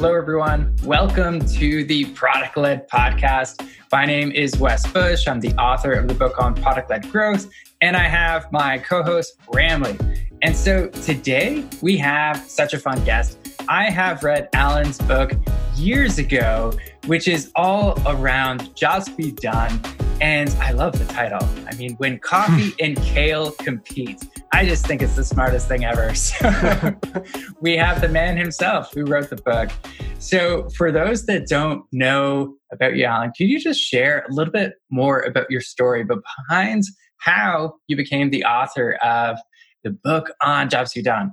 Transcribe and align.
Hello, 0.00 0.14
everyone. 0.14 0.74
Welcome 0.82 1.40
to 1.40 1.84
the 1.84 2.06
Product 2.12 2.56
Led 2.56 2.88
Podcast. 2.88 3.68
My 3.92 4.06
name 4.06 4.32
is 4.32 4.56
Wes 4.56 4.90
Bush. 4.90 5.28
I'm 5.28 5.40
the 5.40 5.54
author 5.56 5.92
of 5.92 6.08
the 6.08 6.14
book 6.14 6.38
on 6.38 6.54
product 6.54 6.88
led 6.88 7.12
growth, 7.12 7.50
and 7.82 7.94
I 7.94 8.08
have 8.08 8.50
my 8.50 8.78
co 8.78 9.02
host, 9.02 9.38
Ramli. 9.48 10.00
And 10.40 10.56
so 10.56 10.88
today 10.88 11.66
we 11.82 11.98
have 11.98 12.38
such 12.38 12.72
a 12.72 12.78
fun 12.78 13.04
guest. 13.04 13.36
I 13.68 13.90
have 13.90 14.24
read 14.24 14.48
Alan's 14.54 14.96
book 14.96 15.32
years 15.76 16.16
ago, 16.16 16.72
which 17.04 17.28
is 17.28 17.52
all 17.54 18.00
around 18.06 18.74
jobs 18.74 19.06
be 19.10 19.32
done. 19.32 19.82
And 20.20 20.50
I 20.60 20.72
love 20.72 20.98
the 20.98 21.06
title. 21.06 21.48
I 21.66 21.74
mean, 21.76 21.94
when 21.94 22.18
coffee 22.18 22.74
and 22.78 22.96
kale 22.98 23.52
compete, 23.52 24.22
I 24.52 24.66
just 24.66 24.86
think 24.86 25.00
it's 25.00 25.16
the 25.16 25.24
smartest 25.24 25.66
thing 25.68 25.84
ever. 25.84 26.12
So 26.20 26.94
we 27.60 27.76
have 27.76 28.00
the 28.00 28.08
man 28.08 28.36
himself 28.36 28.92
who 28.94 29.04
wrote 29.04 29.30
the 29.30 29.36
book. 29.36 29.70
So 30.18 30.68
for 30.76 30.92
those 30.92 31.24
that 31.26 31.46
don't 31.46 31.84
know 31.92 32.56
about 32.70 32.96
you, 32.96 33.04
Alan, 33.04 33.32
could 33.36 33.48
you 33.48 33.58
just 33.58 33.80
share 33.80 34.26
a 34.28 34.32
little 34.32 34.52
bit 34.52 34.74
more 34.90 35.20
about 35.20 35.50
your 35.50 35.60
story, 35.60 36.04
but 36.04 36.18
behind 36.48 36.84
how 37.18 37.74
you 37.86 37.96
became 37.96 38.30
the 38.30 38.44
author 38.44 38.98
of 39.02 39.38
the 39.84 39.90
book 39.90 40.30
on 40.42 40.68
jobs 40.68 40.92
done? 41.02 41.32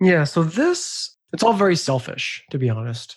Yeah. 0.00 0.24
So 0.24 0.44
this, 0.44 1.16
it's 1.32 1.42
all 1.42 1.54
very 1.54 1.76
selfish, 1.76 2.44
to 2.50 2.58
be 2.58 2.68
honest, 2.68 3.16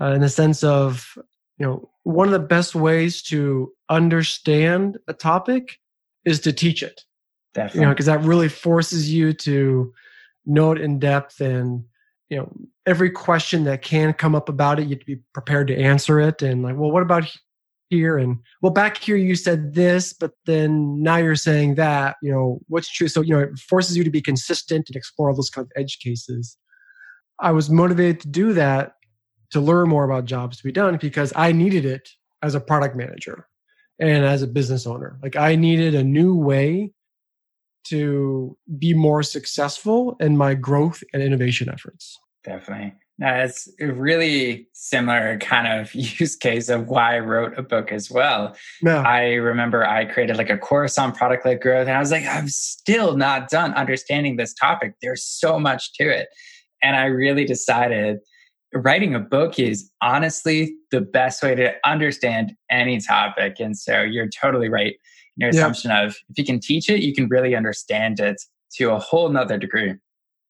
uh, 0.00 0.06
in 0.06 0.20
the 0.20 0.28
sense 0.28 0.64
of, 0.64 1.16
you 1.58 1.66
know, 1.66 1.89
one 2.04 2.26
of 2.26 2.32
the 2.32 2.38
best 2.38 2.74
ways 2.74 3.22
to 3.22 3.72
understand 3.88 4.98
a 5.08 5.12
topic 5.12 5.78
is 6.24 6.40
to 6.40 6.52
teach 6.52 6.82
it. 6.82 7.02
Definitely. 7.54 7.80
You 7.80 7.86
know, 7.86 7.92
because 7.92 8.06
that 8.06 8.22
really 8.22 8.48
forces 8.48 9.12
you 9.12 9.32
to 9.34 9.92
know 10.46 10.72
it 10.72 10.80
in 10.80 10.98
depth 10.98 11.40
and 11.40 11.84
you 12.28 12.36
know 12.36 12.50
every 12.86 13.10
question 13.10 13.64
that 13.64 13.82
can 13.82 14.12
come 14.12 14.34
up 14.34 14.48
about 14.48 14.78
it 14.78 14.84
you 14.84 14.90
have 14.90 15.00
to 15.00 15.04
be 15.04 15.20
prepared 15.34 15.66
to 15.68 15.76
answer 15.76 16.18
it 16.18 16.40
and 16.42 16.62
like 16.62 16.76
well 16.76 16.90
what 16.90 17.02
about 17.02 17.24
here 17.90 18.16
and 18.16 18.38
well 18.62 18.72
back 18.72 18.96
here 18.98 19.16
you 19.16 19.34
said 19.34 19.74
this 19.74 20.12
but 20.12 20.32
then 20.46 21.02
now 21.02 21.16
you're 21.16 21.34
saying 21.34 21.74
that 21.74 22.16
you 22.22 22.32
know 22.32 22.60
what's 22.68 22.88
true 22.88 23.08
so 23.08 23.20
you 23.20 23.34
know 23.34 23.40
it 23.40 23.58
forces 23.58 23.96
you 23.96 24.04
to 24.04 24.10
be 24.10 24.22
consistent 24.22 24.88
and 24.88 24.96
explore 24.96 25.28
all 25.28 25.36
those 25.36 25.50
kind 25.50 25.66
of 25.66 25.72
edge 25.76 25.98
cases 25.98 26.56
i 27.40 27.50
was 27.50 27.68
motivated 27.68 28.20
to 28.20 28.28
do 28.28 28.52
that 28.52 28.92
to 29.50 29.60
learn 29.60 29.88
more 29.88 30.04
about 30.04 30.24
jobs 30.24 30.56
to 30.56 30.64
be 30.64 30.72
done 30.72 30.96
because 31.00 31.32
i 31.36 31.52
needed 31.52 31.84
it 31.84 32.10
as 32.42 32.54
a 32.54 32.60
product 32.60 32.96
manager 32.96 33.46
and 33.98 34.24
as 34.24 34.42
a 34.42 34.46
business 34.46 34.86
owner 34.86 35.18
like 35.22 35.36
i 35.36 35.54
needed 35.54 35.94
a 35.94 36.04
new 36.04 36.34
way 36.34 36.92
to 37.84 38.56
be 38.78 38.94
more 38.94 39.22
successful 39.22 40.16
in 40.20 40.36
my 40.36 40.54
growth 40.54 41.02
and 41.12 41.22
innovation 41.22 41.68
efforts. 41.68 42.18
Definitely. 42.44 42.94
Now, 43.18 43.42
it's 43.42 43.68
a 43.80 43.88
really 43.88 44.68
similar 44.72 45.38
kind 45.38 45.80
of 45.80 45.94
use 45.94 46.36
case 46.36 46.68
of 46.68 46.88
why 46.88 47.16
I 47.16 47.18
wrote 47.18 47.58
a 47.58 47.62
book 47.62 47.92
as 47.92 48.10
well. 48.10 48.56
Yeah. 48.80 49.02
I 49.02 49.34
remember 49.34 49.84
I 49.84 50.06
created 50.06 50.36
like 50.36 50.48
a 50.48 50.56
course 50.56 50.96
on 50.96 51.12
product 51.12 51.44
led 51.44 51.60
growth, 51.60 51.86
and 51.86 51.96
I 51.96 52.00
was 52.00 52.10
like, 52.10 52.24
I'm 52.24 52.48
still 52.48 53.16
not 53.16 53.50
done 53.50 53.74
understanding 53.74 54.36
this 54.36 54.54
topic. 54.54 54.94
There's 55.02 55.22
so 55.22 55.58
much 55.58 55.92
to 55.94 56.08
it. 56.08 56.28
And 56.82 56.96
I 56.96 57.06
really 57.06 57.44
decided 57.44 58.20
writing 58.74 59.14
a 59.14 59.20
book 59.20 59.58
is 59.58 59.90
honestly 60.00 60.74
the 60.90 61.00
best 61.00 61.42
way 61.42 61.54
to 61.54 61.74
understand 61.84 62.52
any 62.70 63.00
topic. 63.00 63.56
And 63.58 63.76
so 63.76 64.02
you're 64.02 64.28
totally 64.28 64.68
right 64.68 64.94
in 65.36 65.40
your 65.40 65.50
assumption 65.50 65.90
of 65.90 66.16
if 66.28 66.38
you 66.38 66.44
can 66.44 66.60
teach 66.60 66.88
it, 66.88 67.00
you 67.00 67.14
can 67.14 67.28
really 67.28 67.54
understand 67.54 68.20
it 68.20 68.40
to 68.76 68.92
a 68.92 68.98
whole 68.98 69.28
nother 69.28 69.58
degree. 69.58 69.94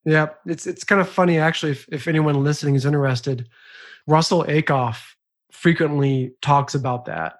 Yeah, 0.04 0.28
it's 0.46 0.66
it's 0.66 0.84
kind 0.84 1.00
of 1.00 1.08
funny 1.08 1.38
actually. 1.38 1.72
If, 1.72 1.86
if 1.90 2.08
anyone 2.08 2.42
listening 2.42 2.74
is 2.74 2.86
interested, 2.86 3.48
Russell 4.06 4.44
Ackoff 4.44 5.02
frequently 5.52 6.32
talks 6.40 6.74
about 6.74 7.04
that, 7.06 7.34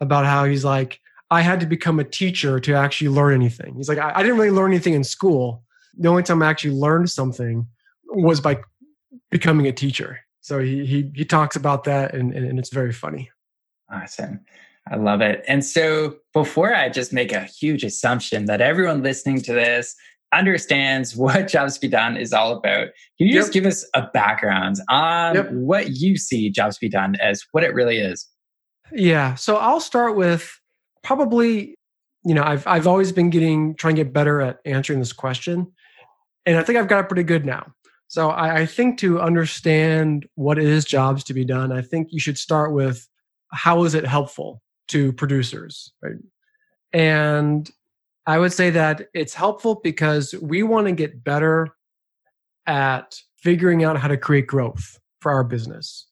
about 0.00 0.24
how 0.24 0.44
he's 0.44 0.64
like, 0.64 1.00
I 1.30 1.42
had 1.42 1.60
to 1.60 1.66
become 1.66 1.98
a 1.98 2.04
teacher 2.04 2.58
to 2.60 2.74
actually 2.74 3.08
learn 3.08 3.34
anything. 3.34 3.74
He's 3.76 3.88
like, 3.88 3.98
I, 3.98 4.12
I 4.14 4.22
didn't 4.22 4.38
really 4.38 4.50
learn 4.50 4.72
anything 4.72 4.94
in 4.94 5.04
school. 5.04 5.62
The 5.98 6.08
only 6.08 6.22
time 6.22 6.42
I 6.42 6.48
actually 6.48 6.74
learned 6.74 7.10
something 7.10 7.66
was 8.06 8.40
by 8.40 8.58
becoming 9.30 9.66
a 9.66 9.72
teacher. 9.72 10.20
So 10.40 10.60
he 10.60 10.86
he 10.86 11.10
he 11.14 11.24
talks 11.24 11.56
about 11.56 11.84
that, 11.84 12.14
and, 12.14 12.32
and 12.32 12.58
it's 12.58 12.70
very 12.70 12.92
funny. 12.92 13.30
Awesome. 13.90 14.40
I 14.90 14.96
love 14.96 15.20
it. 15.20 15.44
And 15.46 15.64
so, 15.64 16.16
before 16.32 16.74
I 16.74 16.88
just 16.88 17.12
make 17.12 17.32
a 17.32 17.44
huge 17.44 17.84
assumption 17.84 18.46
that 18.46 18.60
everyone 18.60 19.02
listening 19.02 19.40
to 19.42 19.52
this 19.52 19.94
understands 20.34 21.16
what 21.16 21.48
Jobs 21.48 21.74
to 21.74 21.80
be 21.80 21.88
done 21.88 22.16
is 22.16 22.32
all 22.32 22.52
about, 22.52 22.88
can 23.18 23.26
you 23.26 23.34
yep. 23.34 23.42
just 23.42 23.52
give 23.52 23.66
us 23.66 23.84
a 23.94 24.02
background 24.12 24.76
on 24.88 25.34
yep. 25.34 25.50
what 25.50 25.90
you 25.90 26.16
see 26.16 26.50
Jobs 26.50 26.76
to 26.76 26.80
be 26.80 26.88
done 26.88 27.16
as 27.16 27.44
what 27.52 27.64
it 27.64 27.74
really 27.74 27.98
is? 27.98 28.26
Yeah. 28.92 29.34
So, 29.34 29.56
I'll 29.56 29.80
start 29.80 30.16
with 30.16 30.58
probably, 31.02 31.76
you 32.24 32.34
know, 32.34 32.42
I've, 32.42 32.66
I've 32.66 32.86
always 32.86 33.12
been 33.12 33.30
getting, 33.30 33.74
trying 33.74 33.96
to 33.96 34.04
get 34.04 34.12
better 34.12 34.40
at 34.40 34.58
answering 34.64 34.98
this 34.98 35.12
question. 35.12 35.72
And 36.46 36.56
I 36.56 36.62
think 36.62 36.78
I've 36.78 36.88
got 36.88 37.00
it 37.00 37.08
pretty 37.08 37.24
good 37.24 37.44
now. 37.44 37.74
So, 38.08 38.30
I, 38.30 38.60
I 38.60 38.66
think 38.66 38.98
to 38.98 39.20
understand 39.20 40.26
what 40.34 40.58
is 40.58 40.84
jobs 40.84 41.22
to 41.24 41.34
be 41.34 41.44
done, 41.44 41.72
I 41.72 41.82
think 41.82 42.08
you 42.10 42.20
should 42.20 42.38
start 42.38 42.72
with 42.72 43.06
how 43.52 43.84
is 43.84 43.94
it 43.94 44.06
helpful? 44.06 44.62
to 44.88 45.12
producers, 45.12 45.92
right? 46.02 46.16
And 46.92 47.70
I 48.26 48.38
would 48.38 48.52
say 48.52 48.70
that 48.70 49.08
it's 49.14 49.34
helpful 49.34 49.80
because 49.82 50.34
we 50.42 50.62
want 50.62 50.86
to 50.86 50.92
get 50.92 51.22
better 51.22 51.68
at 52.66 53.18
figuring 53.36 53.84
out 53.84 53.98
how 53.98 54.08
to 54.08 54.16
create 54.16 54.46
growth 54.46 54.98
for 55.20 55.32
our 55.32 55.44
business. 55.44 56.06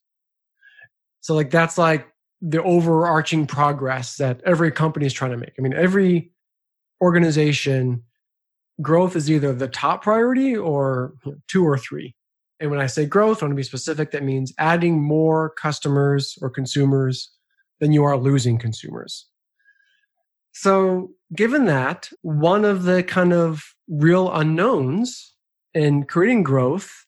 So 1.21 1.35
like 1.35 1.51
that's 1.51 1.77
like 1.77 2.07
the 2.41 2.63
overarching 2.63 3.47
progress 3.47 4.17
that 4.17 4.41
every 4.45 4.71
company 4.71 5.07
is 5.07 5.13
trying 5.13 5.33
to 5.33 5.37
make. 5.37 5.53
I 5.59 5.63
mean, 5.63 5.75
every 5.75 6.31
organization 7.03 8.03
growth 8.83 9.17
is 9.17 9.31
either 9.31 9.53
the 9.53 9.69
top 9.69 10.03
priority 10.03 10.57
or 10.57 11.15
two 11.49 11.65
or 11.65 11.79
three. 11.79 12.15
And 12.61 12.71
when 12.71 12.81
I 12.81 12.87
say 12.87 13.07
growth, 13.07 13.43
I 13.43 13.47
want 13.47 13.53
to 13.53 13.57
be 13.57 13.63
specific. 13.63 14.11
That 14.11 14.25
means 14.25 14.53
adding 14.59 15.01
more 15.01 15.51
customers 15.51 16.39
or 16.41 16.49
consumers 16.51 17.31
then 17.81 17.93
you 17.93 18.05
are 18.05 18.17
losing 18.17 18.59
consumers. 18.59 19.27
So, 20.53 21.11
given 21.35 21.67
that, 21.67 22.09
one 22.23 22.65
of 22.65 22.85
the 22.85 23.03
kind 23.03 23.33
of 23.33 23.63
real 23.89 24.33
unknowns 24.33 25.35
in 25.75 26.05
creating 26.05 26.43
growth 26.43 27.07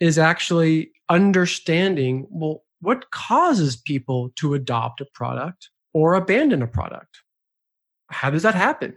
is 0.00 0.18
actually 0.18 0.92
understanding 1.10 2.26
well, 2.30 2.62
what 2.80 3.10
causes 3.10 3.76
people 3.76 4.30
to 4.36 4.54
adopt 4.54 5.00
a 5.00 5.06
product 5.14 5.68
or 5.92 6.14
abandon 6.14 6.62
a 6.62 6.66
product? 6.66 7.20
How 8.10 8.30
does 8.30 8.42
that 8.42 8.54
happen? 8.54 8.96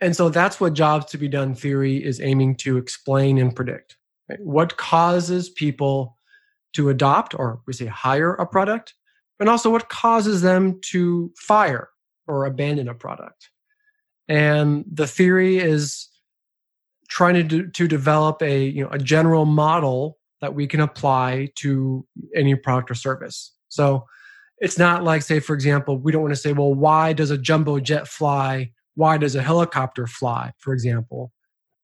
And 0.00 0.16
so 0.16 0.28
that's 0.28 0.60
what 0.60 0.72
jobs 0.72 1.06
to 1.06 1.18
be 1.18 1.28
done 1.28 1.54
theory 1.54 2.02
is 2.02 2.20
aiming 2.20 2.56
to 2.56 2.78
explain 2.78 3.38
and 3.38 3.54
predict. 3.54 3.96
Right? 4.28 4.40
What 4.40 4.76
causes 4.76 5.50
people 5.50 6.16
to 6.72 6.88
adopt 6.88 7.34
or 7.34 7.60
we 7.66 7.72
say 7.72 7.86
hire 7.86 8.34
a 8.34 8.46
product 8.46 8.94
and 9.38 9.48
also 9.48 9.70
what 9.70 9.88
causes 9.88 10.42
them 10.42 10.80
to 10.82 11.32
fire 11.36 11.88
or 12.26 12.44
abandon 12.44 12.88
a 12.88 12.94
product. 12.94 13.50
And 14.28 14.84
the 14.90 15.06
theory 15.06 15.58
is 15.58 16.08
trying 17.08 17.34
to, 17.34 17.42
do, 17.42 17.66
to 17.68 17.88
develop 17.88 18.40
a, 18.42 18.66
you 18.66 18.84
know, 18.84 18.90
a 18.90 18.98
general 18.98 19.44
model 19.44 20.18
that 20.40 20.54
we 20.54 20.66
can 20.66 20.80
apply 20.80 21.48
to 21.56 22.06
any 22.36 22.54
product 22.54 22.90
or 22.90 22.94
service. 22.94 23.52
So 23.68 24.06
it's 24.58 24.78
not 24.78 25.02
like, 25.02 25.22
say, 25.22 25.40
for 25.40 25.54
example, 25.54 25.98
we 25.98 26.12
don't 26.12 26.22
want 26.22 26.34
to 26.34 26.40
say, 26.40 26.52
well, 26.52 26.72
why 26.72 27.12
does 27.12 27.30
a 27.30 27.38
jumbo 27.38 27.80
jet 27.80 28.06
fly? 28.06 28.70
Why 29.00 29.16
does 29.16 29.34
a 29.34 29.42
helicopter 29.42 30.06
fly, 30.06 30.52
for 30.58 30.74
example? 30.74 31.32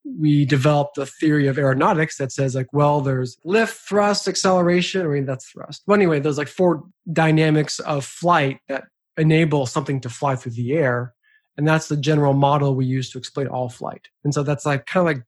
we 0.07 0.45
developed 0.45 0.95
the 0.95 1.07
theory 1.07 1.49
of 1.49 1.59
aeronautics 1.59 2.17
that 2.19 2.31
says 2.31 2.55
like 2.55 2.73
well 2.73 3.01
there's 3.01 3.39
lift 3.45 3.77
thrust 3.89 4.29
acceleration 4.29 5.05
i 5.05 5.09
mean 5.09 5.27
that's 5.27 5.49
thrust. 5.49 5.83
But 5.87 5.95
anyway 5.95 6.21
there's 6.21 6.39
like 6.39 6.49
four 6.49 6.85
dynamics 7.13 7.81
of 7.81 8.05
flight 8.05 8.61
that 8.69 8.85
enable 9.17 9.67
something 9.67 10.01
to 10.03 10.09
fly 10.09 10.37
through 10.37 10.53
the 10.53 10.75
air 10.75 11.13
and 11.57 11.67
that's 11.67 11.89
the 11.89 11.97
general 11.97 12.35
model 12.35 12.75
we 12.75 12.87
use 12.87 13.11
to 13.11 13.19
explain 13.19 13.49
all 13.49 13.71
flight. 13.71 14.09
And 14.25 14.33
so 14.33 14.43
that's 14.43 14.67
like 14.67 14.87
kind 14.87 15.09
of 15.09 15.17
like 15.17 15.25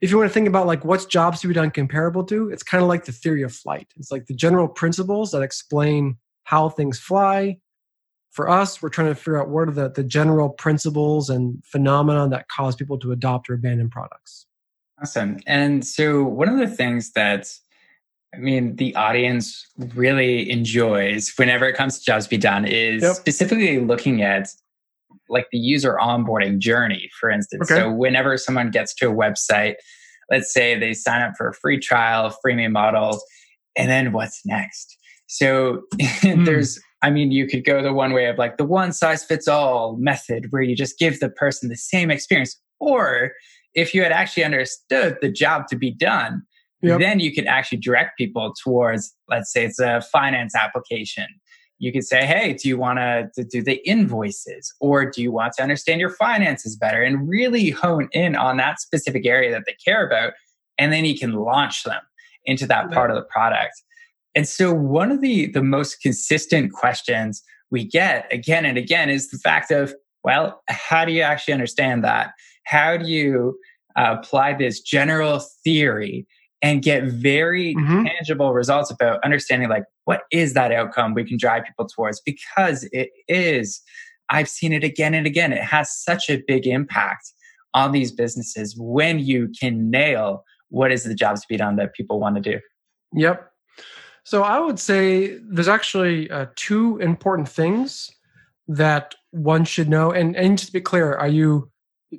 if 0.00 0.10
you 0.10 0.18
want 0.18 0.28
to 0.28 0.34
think 0.34 0.46
about 0.46 0.66
like 0.66 0.84
what's 0.84 1.06
jobs 1.06 1.40
to 1.40 1.48
be 1.48 1.54
done 1.54 1.70
comparable 1.70 2.24
to 2.24 2.50
it's 2.50 2.62
kind 2.62 2.82
of 2.82 2.88
like 2.88 3.06
the 3.06 3.12
theory 3.12 3.42
of 3.42 3.52
flight. 3.52 3.88
It's 3.96 4.12
like 4.12 4.26
the 4.26 4.34
general 4.34 4.68
principles 4.68 5.32
that 5.32 5.42
explain 5.42 6.18
how 6.44 6.68
things 6.68 6.98
fly 7.00 7.58
for 8.32 8.48
us, 8.48 8.82
we're 8.82 8.88
trying 8.88 9.08
to 9.08 9.14
figure 9.14 9.40
out 9.40 9.50
what 9.50 9.68
are 9.68 9.72
the, 9.72 9.90
the 9.90 10.02
general 10.02 10.48
principles 10.48 11.30
and 11.30 11.62
phenomena 11.64 12.28
that 12.30 12.48
cause 12.48 12.74
people 12.74 12.98
to 12.98 13.12
adopt 13.12 13.48
or 13.48 13.54
abandon 13.54 13.90
products. 13.90 14.46
Awesome. 15.00 15.38
And 15.46 15.86
so, 15.86 16.24
one 16.24 16.48
of 16.48 16.58
the 16.58 16.66
things 16.66 17.12
that 17.12 17.52
I 18.34 18.38
mean, 18.38 18.76
the 18.76 18.94
audience 18.96 19.66
really 19.94 20.50
enjoys 20.50 21.32
whenever 21.36 21.66
it 21.66 21.74
comes 21.74 21.98
to 21.98 22.04
jobs 22.04 22.26
be 22.26 22.38
done 22.38 22.64
is 22.64 23.02
yep. 23.02 23.14
specifically 23.16 23.78
looking 23.80 24.22
at 24.22 24.48
like 25.28 25.48
the 25.52 25.58
user 25.58 25.98
onboarding 26.00 26.58
journey, 26.58 27.10
for 27.20 27.30
instance. 27.30 27.70
Okay. 27.70 27.80
So, 27.80 27.92
whenever 27.92 28.38
someone 28.38 28.70
gets 28.70 28.94
to 28.96 29.10
a 29.10 29.12
website, 29.12 29.74
let's 30.30 30.52
say 30.52 30.78
they 30.78 30.94
sign 30.94 31.20
up 31.20 31.34
for 31.36 31.48
a 31.48 31.54
free 31.54 31.78
trial, 31.78 32.34
freemium 32.44 32.72
model, 32.72 33.20
and 33.76 33.90
then 33.90 34.12
what's 34.12 34.40
next? 34.46 34.96
So 35.32 35.84
mm. 35.94 36.44
there's, 36.44 36.78
I 37.00 37.10
mean, 37.10 37.32
you 37.32 37.46
could 37.46 37.64
go 37.64 37.82
the 37.82 37.94
one 37.94 38.12
way 38.12 38.26
of 38.26 38.36
like 38.36 38.58
the 38.58 38.66
one 38.66 38.92
size 38.92 39.24
fits 39.24 39.48
all 39.48 39.96
method 39.96 40.48
where 40.50 40.60
you 40.60 40.76
just 40.76 40.98
give 40.98 41.20
the 41.20 41.30
person 41.30 41.70
the 41.70 41.76
same 41.76 42.10
experience. 42.10 42.60
Or 42.80 43.32
if 43.74 43.94
you 43.94 44.02
had 44.02 44.12
actually 44.12 44.44
understood 44.44 45.16
the 45.22 45.30
job 45.30 45.68
to 45.68 45.76
be 45.76 45.90
done, 45.90 46.42
yep. 46.82 47.00
then 47.00 47.18
you 47.18 47.32
could 47.32 47.46
actually 47.46 47.78
direct 47.78 48.18
people 48.18 48.52
towards, 48.62 49.14
let's 49.26 49.50
say 49.50 49.64
it's 49.64 49.78
a 49.78 50.02
finance 50.02 50.54
application. 50.54 51.26
You 51.78 51.92
could 51.92 52.04
say, 52.04 52.26
hey, 52.26 52.52
do 52.52 52.68
you 52.68 52.76
want 52.76 52.98
to 52.98 53.44
do 53.44 53.62
the 53.62 53.84
invoices 53.88 54.72
or 54.80 55.10
do 55.10 55.22
you 55.22 55.32
want 55.32 55.54
to 55.54 55.62
understand 55.62 55.98
your 55.98 56.10
finances 56.10 56.76
better 56.76 57.02
and 57.02 57.26
really 57.26 57.70
hone 57.70 58.08
in 58.12 58.36
on 58.36 58.58
that 58.58 58.80
specific 58.80 59.24
area 59.24 59.50
that 59.50 59.62
they 59.66 59.76
care 59.82 60.06
about? 60.06 60.34
And 60.76 60.92
then 60.92 61.06
you 61.06 61.18
can 61.18 61.32
launch 61.32 61.84
them 61.84 62.02
into 62.44 62.66
that 62.66 62.90
part 62.92 63.10
of 63.10 63.16
the 63.16 63.24
product. 63.30 63.82
And 64.34 64.48
so 64.48 64.72
one 64.72 65.10
of 65.12 65.20
the, 65.20 65.46
the 65.46 65.62
most 65.62 66.00
consistent 66.00 66.72
questions 66.72 67.42
we 67.70 67.84
get 67.84 68.26
again 68.32 68.64
and 68.64 68.78
again 68.78 69.10
is 69.10 69.30
the 69.30 69.38
fact 69.38 69.70
of, 69.70 69.94
well, 70.24 70.62
how 70.68 71.04
do 71.04 71.12
you 71.12 71.22
actually 71.22 71.54
understand 71.54 72.04
that? 72.04 72.32
How 72.64 72.96
do 72.96 73.08
you 73.08 73.58
uh, 73.96 74.16
apply 74.18 74.54
this 74.54 74.80
general 74.80 75.42
theory 75.64 76.26
and 76.62 76.82
get 76.82 77.04
very 77.04 77.74
mm-hmm. 77.74 78.04
tangible 78.04 78.52
results 78.52 78.90
about 78.90 79.18
understanding 79.24 79.68
like 79.68 79.84
what 80.04 80.22
is 80.30 80.54
that 80.54 80.72
outcome 80.72 81.12
we 81.12 81.24
can 81.24 81.36
drive 81.36 81.64
people 81.64 81.86
towards 81.86 82.22
because 82.24 82.88
it 82.92 83.10
is 83.28 83.82
i've 84.30 84.48
seen 84.48 84.72
it 84.72 84.82
again 84.82 85.12
and 85.12 85.26
again 85.26 85.52
it 85.52 85.62
has 85.62 85.94
such 85.94 86.30
a 86.30 86.42
big 86.46 86.66
impact 86.66 87.32
on 87.74 87.92
these 87.92 88.12
businesses 88.12 88.74
when 88.78 89.18
you 89.18 89.50
can 89.60 89.90
nail 89.90 90.44
what 90.72 90.90
is 90.90 91.04
the 91.04 91.14
jobs 91.14 91.42
to 91.42 91.46
be 91.48 91.56
done 91.56 91.76
that 91.76 91.94
people 91.94 92.18
want 92.18 92.34
to 92.36 92.40
do? 92.40 92.58
Yep. 93.14 93.46
So 94.24 94.42
I 94.42 94.60
would 94.60 94.78
say 94.78 95.38
there's 95.38 95.68
actually 95.68 96.30
uh, 96.30 96.46
two 96.56 96.98
important 96.98 97.48
things 97.48 98.10
that 98.68 99.14
one 99.30 99.64
should 99.64 99.88
know. 99.88 100.12
And, 100.12 100.36
and 100.36 100.56
just 100.56 100.68
to 100.68 100.72
be 100.72 100.80
clear, 100.80 101.14
are 101.14 101.28
you 101.28 101.70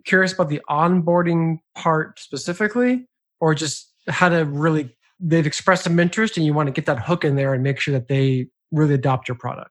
curious 0.06 0.34
about 0.34 0.50
the 0.50 0.62
onboarding 0.70 1.60
part 1.76 2.20
specifically, 2.20 3.08
or 3.40 3.56
just 3.56 3.92
how 4.10 4.28
to 4.28 4.44
really, 4.44 4.96
they've 5.20 5.46
expressed 5.46 5.84
some 5.84 6.00
interest 6.00 6.36
and 6.36 6.46
you 6.46 6.54
want 6.54 6.68
to 6.68 6.74
get 6.74 6.86
that 6.88 7.00
hook 7.00 7.24
in 7.24 7.36
there 7.36 7.54
and 7.54 7.64
make 7.64 7.80
sure 7.80 7.94
that 7.94 8.08
they 8.08 8.48
really 8.72 8.96
adopt 8.96 9.28
your 9.28 9.38
product? 9.38 9.70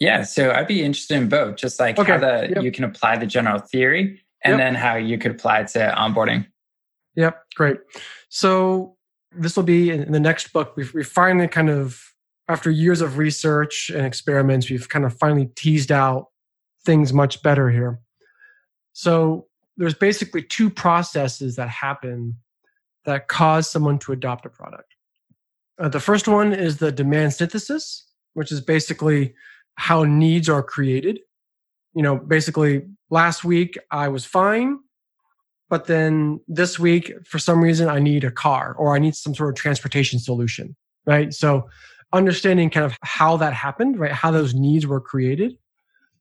Yeah, 0.00 0.24
so 0.24 0.50
I'd 0.50 0.66
be 0.66 0.82
interested 0.82 1.16
in 1.16 1.28
both, 1.28 1.56
just 1.56 1.78
like 1.78 1.98
okay. 1.98 2.12
how 2.12 2.18
the, 2.18 2.52
yep. 2.54 2.64
you 2.64 2.72
can 2.72 2.84
apply 2.84 3.16
the 3.16 3.26
general 3.26 3.60
theory 3.60 4.20
and 4.42 4.52
yep. 4.52 4.58
then 4.58 4.74
how 4.74 4.96
you 4.96 5.18
could 5.18 5.30
apply 5.30 5.60
it 5.60 5.68
to 5.68 5.94
onboarding. 5.96 6.46
Yep, 7.14 7.40
great. 7.54 7.76
So 8.28 8.93
this 9.36 9.56
will 9.56 9.64
be 9.64 9.90
in 9.90 10.12
the 10.12 10.20
next 10.20 10.52
book. 10.52 10.76
We've, 10.76 10.92
we 10.94 11.04
finally 11.04 11.48
kind 11.48 11.70
of, 11.70 12.00
after 12.48 12.70
years 12.70 13.00
of 13.00 13.18
research 13.18 13.90
and 13.94 14.04
experiments, 14.04 14.68
we've 14.68 14.88
kind 14.88 15.04
of 15.04 15.16
finally 15.16 15.46
teased 15.56 15.90
out 15.90 16.28
things 16.84 17.12
much 17.12 17.42
better 17.42 17.70
here. 17.70 18.00
So 18.92 19.46
there's 19.76 19.94
basically 19.94 20.42
two 20.42 20.70
processes 20.70 21.56
that 21.56 21.68
happen 21.68 22.36
that 23.04 23.28
cause 23.28 23.70
someone 23.70 23.98
to 24.00 24.12
adopt 24.12 24.46
a 24.46 24.48
product. 24.48 24.94
Uh, 25.78 25.88
the 25.88 26.00
first 26.00 26.28
one 26.28 26.52
is 26.52 26.76
the 26.76 26.92
demand 26.92 27.32
synthesis, 27.34 28.06
which 28.34 28.52
is 28.52 28.60
basically 28.60 29.34
how 29.76 30.04
needs 30.04 30.48
are 30.48 30.62
created. 30.62 31.20
You 31.94 32.02
know, 32.02 32.16
basically, 32.16 32.82
last 33.10 33.44
week 33.44 33.78
I 33.90 34.08
was 34.08 34.24
fine 34.24 34.78
but 35.74 35.86
then 35.88 36.38
this 36.46 36.78
week 36.78 37.12
for 37.26 37.40
some 37.40 37.60
reason 37.60 37.88
i 37.88 37.98
need 37.98 38.22
a 38.22 38.30
car 38.30 38.76
or 38.78 38.94
i 38.94 38.98
need 39.00 39.16
some 39.16 39.34
sort 39.34 39.48
of 39.48 39.56
transportation 39.56 40.20
solution 40.20 40.76
right? 41.06 41.34
So 41.34 41.68
understanding 42.12 42.70
kind 42.70 42.86
of 42.86 42.96
how 43.02 43.36
that 43.38 43.52
happened 43.52 43.98
right? 43.98 44.12
How 44.12 44.30
those 44.30 44.54
needs 44.54 44.86
were 44.86 45.00
created. 45.00 45.58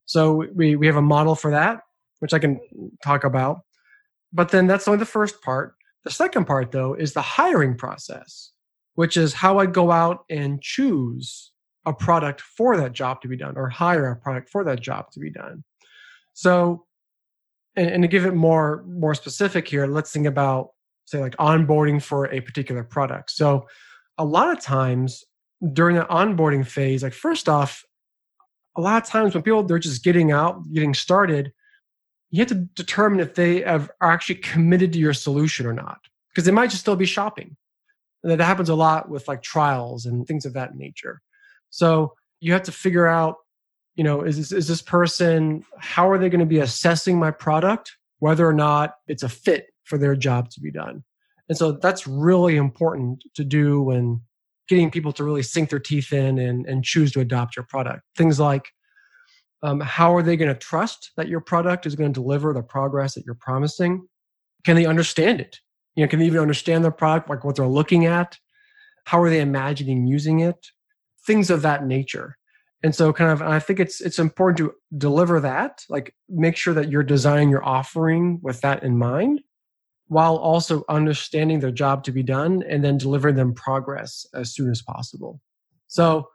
So 0.05 0.47
we, 0.55 0.75
we 0.75 0.87
have 0.87 0.95
a 0.95 1.03
model 1.15 1.35
for 1.35 1.51
that 1.51 1.81
which 2.19 2.33
i 2.33 2.39
can 2.39 2.59
talk 3.03 3.23
about. 3.23 3.61
But 4.31 4.49
then 4.49 4.65
that's 4.65 4.87
only 4.87 4.97
the 4.97 5.05
first 5.05 5.41
part. 5.43 5.75
The 6.03 6.09
second 6.09 6.45
part 6.45 6.71
though 6.71 6.95
is 6.95 7.13
the 7.13 7.21
hiring 7.21 7.77
process 7.77 8.51
which 8.95 9.17
is 9.17 9.33
how 9.33 9.59
i 9.59 9.67
go 9.67 9.91
out 9.91 10.25
and 10.29 10.61
choose 10.61 11.51
a 11.85 11.93
product 11.93 12.41
for 12.41 12.77
that 12.77 12.93
job 12.93 13.21
to 13.21 13.27
be 13.27 13.37
done 13.37 13.53
or 13.57 13.69
hire 13.69 14.09
a 14.09 14.15
product 14.15 14.49
for 14.49 14.63
that 14.63 14.79
job 14.79 15.11
to 15.11 15.19
be 15.19 15.29
done. 15.29 15.63
So 16.33 16.85
and, 17.75 17.89
and 17.89 18.03
to 18.03 18.07
give 18.07 18.25
it 18.25 18.33
more 18.33 18.83
more 18.87 19.15
specific 19.15 19.67
here, 19.67 19.87
let's 19.87 20.11
think 20.11 20.27
about 20.27 20.69
say 21.05 21.19
like 21.19 21.35
onboarding 21.37 22.01
for 22.01 22.25
a 22.31 22.41
particular 22.41 22.83
product. 22.83 23.31
So 23.31 23.67
a 24.17 24.25
lot 24.25 24.51
of 24.51 24.61
times 24.61 25.23
during 25.73 25.95
the 25.95 26.05
onboarding 26.05 26.65
phase, 26.65 27.03
like 27.03 27.13
first 27.13 27.49
off, 27.49 27.83
a 28.75 28.81
lot 28.81 29.01
of 29.01 29.07
times 29.07 29.33
when 29.33 29.43
people 29.43 29.63
they're 29.63 29.79
just 29.79 30.03
getting 30.03 30.31
out, 30.31 30.61
getting 30.73 30.93
started, 30.93 31.51
you 32.31 32.39
have 32.39 32.49
to 32.49 32.55
determine 32.55 33.19
if 33.19 33.35
they 33.35 33.61
have, 33.61 33.91
are 34.01 34.11
actually 34.11 34.35
committed 34.35 34.93
to 34.93 34.99
your 34.99 35.13
solution 35.13 35.65
or 35.65 35.73
not, 35.73 35.99
because 36.29 36.45
they 36.45 36.51
might 36.51 36.69
just 36.69 36.81
still 36.81 36.95
be 36.95 37.05
shopping. 37.05 37.55
And 38.23 38.31
that 38.31 38.43
happens 38.43 38.69
a 38.69 38.75
lot 38.75 39.09
with 39.09 39.27
like 39.27 39.41
trials 39.41 40.05
and 40.05 40.25
things 40.25 40.45
of 40.45 40.53
that 40.53 40.75
nature. 40.75 41.21
So 41.69 42.13
you 42.39 42.53
have 42.53 42.63
to 42.63 42.71
figure 42.71 43.07
out 43.07 43.35
you 43.95 44.03
know 44.03 44.21
is 44.21 44.51
is 44.51 44.67
this 44.67 44.81
person 44.81 45.63
how 45.77 46.09
are 46.09 46.17
they 46.17 46.29
going 46.29 46.39
to 46.39 46.45
be 46.45 46.59
assessing 46.59 47.19
my 47.19 47.31
product 47.31 47.95
whether 48.19 48.47
or 48.47 48.53
not 48.53 48.95
it's 49.07 49.23
a 49.23 49.29
fit 49.29 49.67
for 49.83 49.97
their 49.97 50.15
job 50.15 50.49
to 50.51 50.61
be 50.61 50.71
done? 50.71 51.03
And 51.49 51.57
so 51.57 51.73
that's 51.73 52.07
really 52.07 52.55
important 52.55 53.23
to 53.35 53.43
do 53.43 53.81
when 53.81 54.21
getting 54.69 54.89
people 54.89 55.11
to 55.13 55.23
really 55.23 55.43
sink 55.43 55.69
their 55.69 55.79
teeth 55.79 56.13
in 56.13 56.39
and, 56.39 56.65
and 56.65 56.83
choose 56.85 57.11
to 57.11 57.19
adopt 57.19 57.55
your 57.55 57.65
product. 57.65 58.01
Things 58.15 58.39
like 58.39 58.69
um, 59.61 59.79
how 59.79 60.15
are 60.15 60.23
they 60.23 60.37
going 60.37 60.53
to 60.53 60.59
trust 60.59 61.11
that 61.17 61.27
your 61.27 61.41
product 61.41 61.85
is 61.85 61.95
going 61.95 62.11
to 62.11 62.19
deliver 62.19 62.53
the 62.53 62.63
progress 62.63 63.13
that 63.15 63.25
you're 63.25 63.35
promising? 63.35 64.07
Can 64.63 64.75
they 64.75 64.85
understand 64.85 65.41
it? 65.41 65.59
You 65.95 66.03
know 66.03 66.09
can 66.09 66.19
they 66.19 66.25
even 66.25 66.39
understand 66.39 66.83
their 66.83 66.91
product 66.91 67.29
like 67.29 67.43
what 67.43 67.55
they're 67.55 67.67
looking 67.67 68.05
at? 68.05 68.37
How 69.05 69.21
are 69.21 69.29
they 69.29 69.41
imagining 69.41 70.07
using 70.07 70.39
it? 70.39 70.67
Things 71.25 71.49
of 71.49 71.61
that 71.61 71.85
nature 71.85 72.37
and 72.83 72.93
so 72.93 73.11
kind 73.11 73.31
of 73.31 73.41
i 73.41 73.59
think 73.59 73.79
it's 73.79 74.01
it's 74.01 74.19
important 74.19 74.57
to 74.57 74.73
deliver 74.97 75.39
that 75.39 75.83
like 75.89 76.13
make 76.29 76.55
sure 76.55 76.73
that 76.73 76.89
you're 76.91 77.03
designing 77.03 77.49
your 77.49 77.63
offering 77.63 78.39
with 78.43 78.61
that 78.61 78.83
in 78.83 78.97
mind 78.97 79.41
while 80.07 80.35
also 80.35 80.83
understanding 80.89 81.59
their 81.59 81.71
job 81.71 82.03
to 82.03 82.11
be 82.11 82.23
done 82.23 82.63
and 82.69 82.83
then 82.83 82.97
delivering 82.97 83.35
them 83.35 83.53
progress 83.53 84.27
as 84.35 84.53
soon 84.53 84.69
as 84.69 84.81
possible. 84.81 85.41
So 85.87 86.29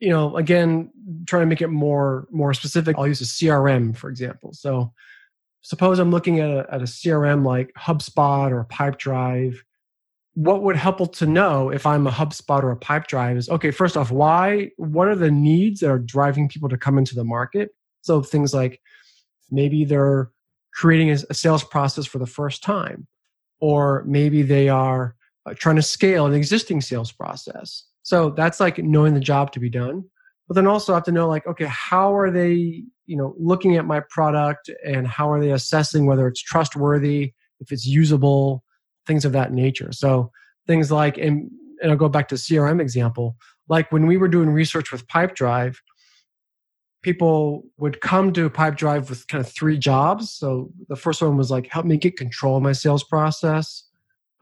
you 0.00 0.10
know 0.10 0.36
again 0.36 0.90
trying 1.26 1.42
to 1.42 1.46
make 1.46 1.60
it 1.60 1.68
more 1.68 2.28
more 2.30 2.54
specific 2.54 2.96
i'll 2.96 3.08
use 3.08 3.20
a 3.20 3.24
crm 3.24 3.96
for 3.96 4.08
example. 4.10 4.52
So 4.52 4.92
suppose 5.62 5.98
i'm 5.98 6.12
looking 6.12 6.38
at 6.38 6.50
a, 6.50 6.66
at 6.72 6.80
a 6.80 6.84
crm 6.84 7.44
like 7.44 7.72
hubspot 7.76 8.52
or 8.52 8.64
pipedrive 8.64 9.56
what 10.38 10.62
would 10.62 10.76
help 10.76 11.12
to 11.16 11.26
know 11.26 11.68
if 11.68 11.84
I'm 11.84 12.06
a 12.06 12.12
HubSpot 12.12 12.62
or 12.62 12.70
a 12.70 12.76
Pipedrive 12.76 13.36
is 13.36 13.48
okay, 13.48 13.72
first 13.72 13.96
off, 13.96 14.12
why, 14.12 14.70
what 14.76 15.08
are 15.08 15.16
the 15.16 15.32
needs 15.32 15.80
that 15.80 15.90
are 15.90 15.98
driving 15.98 16.48
people 16.48 16.68
to 16.68 16.78
come 16.78 16.96
into 16.96 17.16
the 17.16 17.24
market? 17.24 17.70
So 18.02 18.22
things 18.22 18.54
like 18.54 18.80
maybe 19.50 19.84
they're 19.84 20.30
creating 20.72 21.10
a, 21.10 21.34
sales 21.34 21.64
process 21.64 22.06
for 22.06 22.20
the 22.20 22.26
first 22.26 22.62
time, 22.62 23.08
or 23.58 24.04
maybe 24.06 24.42
they 24.42 24.68
are 24.68 25.16
uh, 25.44 25.54
trying 25.54 25.74
to 25.74 25.82
scale 25.82 26.26
an 26.26 26.34
existing 26.34 26.82
sales 26.82 27.10
process. 27.10 27.82
So 28.04 28.30
that's 28.30 28.60
like 28.60 28.78
knowing 28.78 29.14
the 29.14 29.20
job 29.20 29.50
to 29.54 29.60
be 29.60 29.68
done. 29.68 30.04
But 30.46 30.54
then 30.54 30.68
also 30.68 30.94
have 30.94 31.02
to 31.06 31.12
know 31.12 31.26
like, 31.26 31.48
okay, 31.48 31.66
how 31.66 32.14
are 32.14 32.30
they, 32.30 32.84
you 33.06 33.16
know, 33.16 33.34
looking 33.40 33.76
at 33.76 33.86
my 33.86 34.02
product 34.08 34.70
and 34.86 35.08
how 35.08 35.32
are 35.32 35.40
they 35.40 35.50
assessing 35.50 36.06
whether 36.06 36.28
it's 36.28 36.40
trustworthy, 36.40 37.32
if 37.58 37.72
it's 37.72 37.86
usable, 37.86 38.62
things 39.08 39.24
of 39.24 39.32
that 39.32 39.52
nature. 39.52 39.90
So 39.90 40.30
things 40.68 40.92
like, 40.92 41.18
and, 41.18 41.50
and 41.82 41.90
I'll 41.90 41.96
go 41.96 42.08
back 42.08 42.28
to 42.28 42.36
CRM 42.36 42.80
example, 42.80 43.36
like 43.68 43.90
when 43.90 44.06
we 44.06 44.16
were 44.16 44.28
doing 44.28 44.50
research 44.50 44.92
with 44.92 45.08
Pipedrive, 45.08 45.78
people 47.02 47.64
would 47.78 48.00
come 48.00 48.32
to 48.34 48.50
Pipedrive 48.50 49.08
with 49.08 49.26
kind 49.26 49.44
of 49.44 49.50
three 49.50 49.78
jobs. 49.78 50.30
So 50.30 50.70
the 50.88 50.96
first 50.96 51.22
one 51.22 51.36
was 51.36 51.50
like, 51.50 51.66
help 51.68 51.86
me 51.86 51.96
get 51.96 52.16
control 52.16 52.56
of 52.58 52.62
my 52.62 52.72
sales 52.72 53.02
process. 53.02 53.84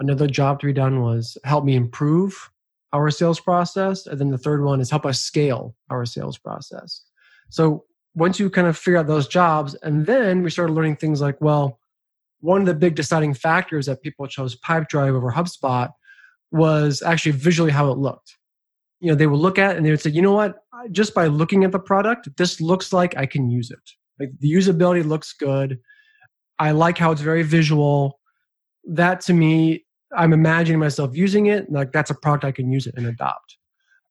Another 0.00 0.26
job 0.26 0.60
to 0.60 0.66
be 0.66 0.72
done 0.72 1.00
was 1.00 1.38
help 1.44 1.64
me 1.64 1.76
improve 1.76 2.50
our 2.92 3.10
sales 3.10 3.40
process. 3.40 4.06
And 4.06 4.18
then 4.18 4.30
the 4.30 4.38
third 4.38 4.62
one 4.62 4.80
is 4.80 4.90
help 4.90 5.06
us 5.06 5.20
scale 5.20 5.74
our 5.90 6.04
sales 6.04 6.38
process. 6.38 7.02
So 7.50 7.84
once 8.14 8.40
you 8.40 8.48
kind 8.48 8.66
of 8.66 8.76
figure 8.76 8.98
out 8.98 9.06
those 9.06 9.28
jobs, 9.28 9.74
and 9.82 10.06
then 10.06 10.42
we 10.42 10.50
started 10.50 10.72
learning 10.72 10.96
things 10.96 11.20
like, 11.20 11.40
well, 11.40 11.78
one 12.40 12.60
of 12.60 12.66
the 12.66 12.74
big 12.74 12.94
deciding 12.94 13.34
factors 13.34 13.86
that 13.86 14.02
people 14.02 14.26
chose 14.26 14.58
Pipedrive 14.60 15.14
over 15.14 15.32
HubSpot 15.32 15.90
was 16.52 17.02
actually 17.02 17.32
visually 17.32 17.72
how 17.72 17.90
it 17.90 17.98
looked. 17.98 18.36
You 19.00 19.08
know, 19.08 19.14
they 19.14 19.26
would 19.26 19.40
look 19.40 19.58
at 19.58 19.72
it 19.72 19.76
and 19.76 19.86
they 19.86 19.90
would 19.90 20.00
say, 20.00 20.10
you 20.10 20.22
know 20.22 20.32
what, 20.32 20.56
just 20.90 21.14
by 21.14 21.26
looking 21.26 21.64
at 21.64 21.72
the 21.72 21.78
product, 21.78 22.28
this 22.36 22.60
looks 22.60 22.92
like 22.92 23.16
I 23.16 23.26
can 23.26 23.50
use 23.50 23.70
it. 23.70 23.78
Like 24.18 24.30
the 24.38 24.52
usability 24.52 25.04
looks 25.04 25.32
good. 25.32 25.78
I 26.58 26.70
like 26.70 26.96
how 26.96 27.12
it's 27.12 27.20
very 27.20 27.42
visual. 27.42 28.18
That 28.84 29.20
to 29.22 29.34
me 29.34 29.84
I'm 30.16 30.32
imagining 30.32 30.78
myself 30.78 31.16
using 31.16 31.46
it, 31.46 31.70
like 31.70 31.92
that's 31.92 32.10
a 32.10 32.14
product 32.14 32.44
I 32.44 32.52
can 32.52 32.70
use 32.70 32.86
it 32.86 32.94
and 32.96 33.06
adopt. 33.06 33.56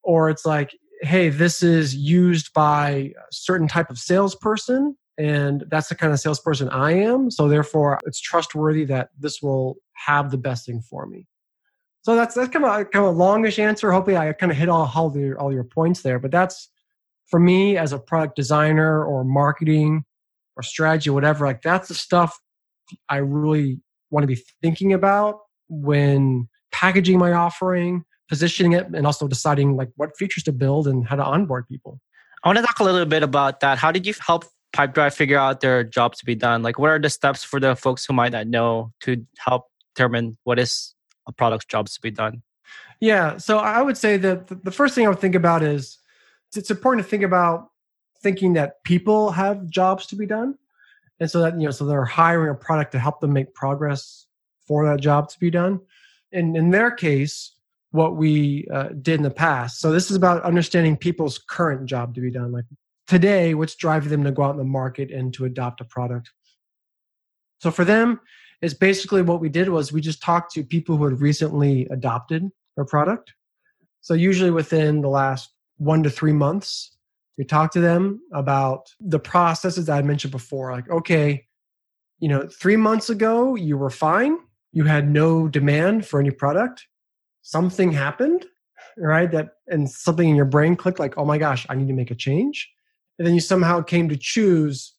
Or 0.03 0.29
it's 0.29 0.45
like, 0.45 0.71
hey, 1.01 1.29
this 1.29 1.63
is 1.63 1.95
used 1.95 2.53
by 2.53 2.89
a 2.89 3.11
certain 3.31 3.67
type 3.67 3.89
of 3.89 3.97
salesperson, 3.97 4.95
and 5.17 5.65
that's 5.69 5.89
the 5.89 5.95
kind 5.95 6.11
of 6.11 6.19
salesperson 6.19 6.69
I 6.69 6.93
am. 6.93 7.31
So 7.31 7.47
therefore, 7.47 7.99
it's 8.05 8.19
trustworthy 8.19 8.85
that 8.85 9.09
this 9.17 9.41
will 9.41 9.77
have 9.93 10.31
the 10.31 10.37
best 10.37 10.65
thing 10.65 10.81
for 10.81 11.05
me. 11.05 11.27
So 12.01 12.15
that's 12.15 12.35
that's 12.35 12.49
kind 12.49 12.65
of 12.65 12.71
a, 12.71 12.85
kind 12.85 13.05
of 13.05 13.15
a 13.15 13.17
longish 13.17 13.57
answer. 13.57 13.91
Hopefully, 13.91 14.17
I 14.17 14.31
kind 14.33 14.51
of 14.51 14.57
hit 14.57 14.69
all 14.69 14.91
all, 14.93 15.09
the, 15.09 15.33
all 15.33 15.51
your 15.51 15.63
points 15.63 16.01
there. 16.01 16.19
But 16.19 16.31
that's 16.31 16.69
for 17.27 17.39
me 17.39 17.77
as 17.77 17.93
a 17.93 17.99
product 17.99 18.35
designer 18.35 19.03
or 19.03 19.23
marketing 19.23 20.05
or 20.55 20.63
strategy, 20.63 21.09
whatever. 21.09 21.45
Like 21.45 21.61
that's 21.61 21.87
the 21.87 21.95
stuff 21.95 22.39
I 23.09 23.17
really 23.17 23.79
want 24.11 24.23
to 24.23 24.27
be 24.27 24.41
thinking 24.61 24.93
about 24.93 25.39
when 25.67 26.47
packaging 26.71 27.17
my 27.17 27.33
offering, 27.33 28.05
positioning 28.29 28.73
it, 28.73 28.85
and 28.93 29.05
also 29.05 29.27
deciding 29.27 29.75
like 29.75 29.89
what 29.95 30.15
features 30.17 30.43
to 30.43 30.51
build 30.51 30.87
and 30.87 31.07
how 31.07 31.15
to 31.15 31.23
onboard 31.23 31.67
people. 31.67 31.99
I 32.43 32.49
want 32.49 32.59
to 32.59 32.65
talk 32.65 32.79
a 32.79 32.83
little 32.83 33.05
bit 33.05 33.23
about 33.23 33.61
that. 33.61 33.79
How 33.79 33.91
did 33.91 34.05
you 34.05 34.13
help 34.19 34.45
Pipedrive 34.75 35.13
figure 35.13 35.37
out 35.37 35.61
their 35.61 35.83
jobs 35.83 36.19
to 36.19 36.25
be 36.25 36.35
done? 36.35 36.61
Like, 36.61 36.77
what 36.77 36.89
are 36.89 36.99
the 36.99 37.09
steps 37.09 37.43
for 37.43 37.59
the 37.59 37.75
folks 37.75 38.05
who 38.05 38.13
might 38.13 38.33
not 38.33 38.47
know 38.47 38.91
to 39.01 39.25
help 39.37 39.67
determine 39.95 40.37
what 40.43 40.59
is 40.59 40.93
a 41.27 41.31
product's 41.31 41.65
jobs 41.65 41.93
to 41.95 42.01
be 42.01 42.11
done? 42.11 42.43
Yeah, 42.99 43.37
so 43.37 43.57
I 43.57 43.81
would 43.81 43.97
say 43.97 44.17
that 44.17 44.63
the 44.63 44.71
first 44.71 44.93
thing 44.93 45.05
I 45.05 45.09
would 45.09 45.19
think 45.19 45.35
about 45.35 45.63
is 45.63 45.99
it's 46.55 46.71
important 46.71 47.05
to 47.05 47.09
think 47.09 47.23
about 47.23 47.69
thinking 48.21 48.53
that 48.53 48.83
people 48.83 49.31
have 49.31 49.69
jobs 49.69 50.07
to 50.07 50.15
be 50.15 50.25
done, 50.25 50.57
and 51.19 51.31
so 51.31 51.39
that 51.39 51.57
you 51.59 51.65
know, 51.65 51.71
so 51.71 51.85
they're 51.85 52.05
hiring 52.05 52.51
a 52.51 52.55
product 52.55 52.91
to 52.93 52.99
help 52.99 53.21
them 53.21 53.31
make 53.31 53.53
progress 53.53 54.25
for 54.67 54.85
that 54.85 54.99
job 54.99 55.29
to 55.29 55.39
be 55.39 55.49
done. 55.49 55.79
And 56.31 56.57
in 56.57 56.71
their 56.71 56.91
case, 56.91 57.55
what 57.91 58.17
we 58.17 58.67
uh, 58.73 58.89
did 59.01 59.15
in 59.15 59.23
the 59.23 59.31
past. 59.31 59.79
So 59.79 59.91
this 59.91 60.11
is 60.11 60.17
about 60.17 60.43
understanding 60.43 60.97
people's 60.97 61.37
current 61.37 61.85
job 61.85 62.13
to 62.15 62.21
be 62.21 62.29
done. 62.29 62.51
Like 62.51 62.65
today, 63.07 63.53
what's 63.53 63.75
driving 63.75 64.09
them 64.09 64.23
to 64.23 64.31
go 64.31 64.43
out 64.43 64.51
in 64.51 64.57
the 64.57 64.63
market 64.63 65.11
and 65.11 65.33
to 65.33 65.45
adopt 65.45 65.81
a 65.81 65.85
product. 65.85 66.31
So 67.59 67.71
for 67.71 67.85
them, 67.85 68.19
it's 68.61 68.73
basically 68.73 69.21
what 69.21 69.41
we 69.41 69.49
did 69.49 69.69
was 69.69 69.91
we 69.91 70.01
just 70.01 70.21
talked 70.21 70.53
to 70.53 70.63
people 70.63 70.97
who 70.97 71.05
had 71.05 71.21
recently 71.21 71.87
adopted 71.87 72.49
our 72.77 72.85
product. 72.85 73.33
So 74.01 74.13
usually 74.13 74.51
within 74.51 75.01
the 75.01 75.09
last 75.09 75.51
one 75.77 76.03
to 76.03 76.09
three 76.09 76.33
months, 76.33 76.95
we 77.37 77.43
talked 77.43 77.73
to 77.73 77.81
them 77.81 78.21
about 78.33 78.89
the 78.99 79.19
processes 79.19 79.89
I 79.89 80.01
mentioned 80.01 80.31
before. 80.31 80.71
Like, 80.71 80.89
okay, 80.89 81.45
you 82.19 82.29
know, 82.29 82.47
three 82.47 82.77
months 82.77 83.09
ago 83.09 83.55
you 83.55 83.77
were 83.77 83.89
fine 83.89 84.37
you 84.75 84.83
had 84.83 85.09
no 85.09 85.47
demand 85.47 86.05
for 86.05 86.19
any 86.19 86.31
product, 86.31 86.85
something 87.41 87.93
happened, 87.93 88.45
right? 88.97 89.31
That 89.31 89.53
and 89.67 89.89
something 89.89 90.27
in 90.29 90.35
your 90.35 90.45
brain 90.45 90.75
clicked 90.75 90.99
like, 90.99 91.17
oh 91.17 91.23
my 91.23 91.37
gosh, 91.37 91.65
I 91.69 91.75
need 91.75 91.87
to 91.87 91.93
make 91.93 92.11
a 92.11 92.15
change. 92.15 92.69
And 93.17 93.25
then 93.25 93.33
you 93.33 93.39
somehow 93.39 93.81
came 93.81 94.09
to 94.09 94.17
choose 94.17 94.93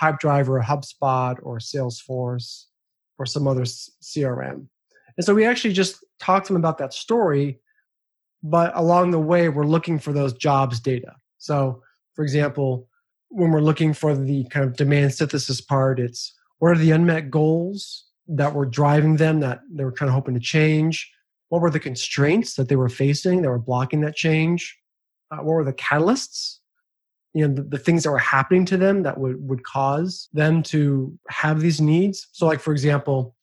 Pipedrive 0.00 0.48
or 0.48 0.60
HubSpot 0.60 1.38
or 1.42 1.58
Salesforce 1.58 2.64
or 3.18 3.26
some 3.26 3.46
other 3.46 3.62
CRM. 3.62 4.66
And 5.16 5.24
so 5.24 5.34
we 5.34 5.44
actually 5.44 5.72
just 5.72 6.04
talked 6.18 6.46
to 6.46 6.52
them 6.52 6.60
about 6.60 6.78
that 6.78 6.92
story, 6.92 7.60
but 8.42 8.72
along 8.74 9.10
the 9.10 9.20
way, 9.20 9.48
we're 9.48 9.64
looking 9.64 9.98
for 9.98 10.12
those 10.12 10.32
jobs 10.32 10.80
data. 10.80 11.14
So, 11.38 11.82
for 12.14 12.22
example, 12.22 12.88
when 13.28 13.50
we're 13.50 13.60
looking 13.60 13.92
for 13.92 14.16
the 14.16 14.44
kind 14.44 14.64
of 14.66 14.76
demand 14.76 15.14
synthesis 15.14 15.60
part, 15.60 16.00
it's 16.00 16.34
what 16.58 16.72
are 16.72 16.78
the 16.78 16.90
unmet 16.90 17.30
goals 17.30 18.04
that 18.28 18.54
were 18.54 18.66
driving 18.66 19.16
them 19.16 19.40
that 19.40 19.60
they 19.70 19.84
were 19.84 19.92
kind 19.92 20.08
of 20.08 20.14
hoping 20.14 20.34
to 20.34 20.40
change? 20.40 21.10
What 21.48 21.60
were 21.60 21.70
the 21.70 21.80
constraints 21.80 22.54
that 22.54 22.68
they 22.68 22.76
were 22.76 22.88
facing 22.88 23.42
that 23.42 23.48
were 23.48 23.58
blocking 23.58 24.00
that 24.00 24.14
change? 24.14 24.76
Uh, 25.30 25.36
what 25.38 25.54
were 25.54 25.64
the 25.64 25.72
catalysts? 25.72 26.58
You 27.34 27.48
know, 27.48 27.54
the, 27.54 27.62
the, 27.62 27.78
things 27.78 28.04
that 28.04 28.10
were 28.10 28.18
happening 28.18 28.64
to 28.66 28.76
them 28.76 29.02
that 29.02 29.18
would, 29.18 29.48
would 29.48 29.64
cause 29.64 30.28
them 30.32 30.62
to 30.64 31.18
have 31.28 31.60
these 31.60 31.80
needs. 31.80 32.28
So, 32.32 32.46
like, 32.46 32.60
for 32.60 32.72
example, 32.72 33.34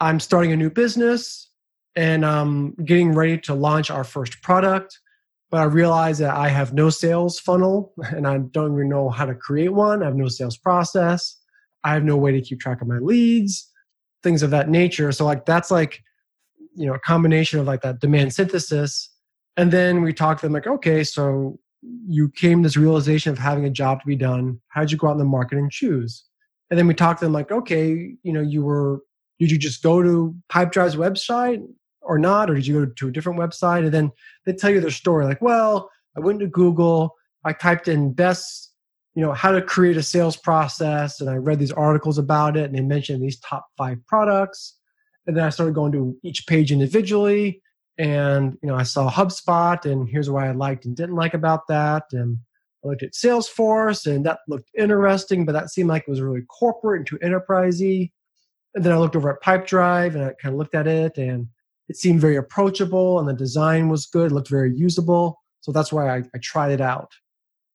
I'm 0.00 0.18
starting 0.18 0.52
a 0.52 0.56
new 0.56 0.70
business 0.70 1.48
and 1.94 2.26
I'm 2.26 2.74
getting 2.84 3.12
ready 3.12 3.38
to 3.38 3.54
launch 3.54 3.90
our 3.90 4.02
first 4.02 4.42
product, 4.42 4.98
but 5.50 5.60
I 5.60 5.64
realize 5.64 6.18
that 6.18 6.34
I 6.34 6.48
have 6.48 6.74
no 6.74 6.90
sales 6.90 7.38
funnel 7.38 7.94
and 8.10 8.26
I 8.26 8.38
don't 8.38 8.74
even 8.74 8.88
know 8.88 9.08
how 9.08 9.24
to 9.24 9.34
create 9.34 9.72
one. 9.72 10.02
I 10.02 10.06
have 10.06 10.16
no 10.16 10.28
sales 10.28 10.56
process. 10.56 11.38
I 11.84 11.94
have 11.94 12.04
no 12.04 12.16
way 12.16 12.32
to 12.32 12.40
keep 12.40 12.60
track 12.60 12.82
of 12.82 12.88
my 12.88 12.98
leads 12.98 13.68
things 14.22 14.42
of 14.42 14.50
that 14.50 14.68
nature. 14.68 15.12
So 15.12 15.24
like 15.24 15.44
that's 15.44 15.70
like, 15.70 16.02
you 16.74 16.86
know, 16.86 16.94
a 16.94 16.98
combination 16.98 17.60
of 17.60 17.66
like 17.66 17.82
that 17.82 18.00
demand 18.00 18.32
synthesis. 18.32 19.10
And 19.56 19.70
then 19.70 20.02
we 20.02 20.12
talk 20.12 20.38
to 20.38 20.46
them 20.46 20.52
like, 20.52 20.66
okay, 20.66 21.04
so 21.04 21.58
you 21.82 22.28
came 22.28 22.62
this 22.62 22.76
realization 22.76 23.32
of 23.32 23.38
having 23.38 23.64
a 23.64 23.70
job 23.70 24.00
to 24.00 24.06
be 24.06 24.16
done. 24.16 24.60
how 24.68 24.80
did 24.80 24.92
you 24.92 24.98
go 24.98 25.08
out 25.08 25.12
in 25.12 25.18
the 25.18 25.24
market 25.24 25.58
and 25.58 25.70
choose? 25.70 26.24
And 26.70 26.78
then 26.78 26.86
we 26.86 26.94
talked 26.94 27.20
to 27.20 27.26
them 27.26 27.32
like, 27.32 27.50
okay, 27.50 28.14
you 28.22 28.32
know, 28.32 28.40
you 28.40 28.62
were, 28.62 29.00
did 29.38 29.50
you 29.50 29.58
just 29.58 29.82
go 29.82 30.02
to 30.02 30.34
Pipedrive's 30.50 30.96
website 30.96 31.62
or 32.00 32.18
not? 32.18 32.48
Or 32.48 32.54
did 32.54 32.66
you 32.66 32.86
go 32.86 32.92
to 32.92 33.08
a 33.08 33.12
different 33.12 33.38
website? 33.38 33.84
And 33.84 33.92
then 33.92 34.12
they 34.46 34.52
tell 34.52 34.70
you 34.70 34.80
their 34.80 34.90
story 34.90 35.24
like, 35.24 35.42
well, 35.42 35.90
I 36.16 36.20
went 36.20 36.40
to 36.40 36.46
Google, 36.46 37.14
I 37.44 37.52
typed 37.52 37.88
in 37.88 38.12
best 38.12 38.72
you 39.14 39.22
know 39.22 39.32
how 39.32 39.50
to 39.50 39.60
create 39.60 39.96
a 39.96 40.02
sales 40.02 40.36
process 40.36 41.20
and 41.20 41.28
i 41.28 41.34
read 41.34 41.58
these 41.58 41.72
articles 41.72 42.18
about 42.18 42.56
it 42.56 42.64
and 42.64 42.74
they 42.74 42.80
mentioned 42.80 43.22
these 43.22 43.38
top 43.40 43.66
five 43.76 43.98
products 44.06 44.78
and 45.26 45.36
then 45.36 45.44
i 45.44 45.50
started 45.50 45.74
going 45.74 45.92
to 45.92 46.16
each 46.22 46.46
page 46.46 46.72
individually 46.72 47.60
and 47.98 48.56
you 48.62 48.68
know 48.68 48.74
i 48.74 48.82
saw 48.82 49.10
hubspot 49.10 49.84
and 49.84 50.08
here's 50.08 50.30
what 50.30 50.44
i 50.44 50.50
liked 50.52 50.84
and 50.84 50.96
didn't 50.96 51.14
like 51.14 51.34
about 51.34 51.66
that. 51.68 52.04
And 52.12 52.38
i 52.84 52.88
looked 52.88 53.02
at 53.02 53.12
salesforce 53.12 54.06
and 54.06 54.24
that 54.26 54.40
looked 54.48 54.70
interesting 54.76 55.44
but 55.44 55.52
that 55.52 55.70
seemed 55.70 55.88
like 55.88 56.02
it 56.02 56.10
was 56.10 56.20
really 56.20 56.42
corporate 56.42 57.00
and 57.00 57.06
too 57.06 57.18
enterprisey. 57.18 58.10
And 58.74 58.84
then 58.84 58.92
i 58.92 58.98
looked 58.98 59.16
over 59.16 59.30
at 59.30 59.42
pipedrive 59.42 60.14
and 60.14 60.24
i 60.24 60.32
kind 60.40 60.54
of 60.54 60.58
looked 60.58 60.74
at 60.74 60.86
it 60.86 61.18
and 61.18 61.46
it 61.88 61.96
seemed 61.96 62.20
very 62.20 62.36
approachable 62.36 63.18
and 63.18 63.28
the 63.28 63.34
design 63.34 63.88
was 63.88 64.06
good 64.06 64.32
looked 64.32 64.48
very 64.48 64.74
usable. 64.74 65.38
So 65.60 65.70
that's 65.72 65.92
why 65.92 66.08
I, 66.08 66.22
I 66.34 66.38
tried 66.42 66.72
it 66.72 66.80
out. 66.80 67.12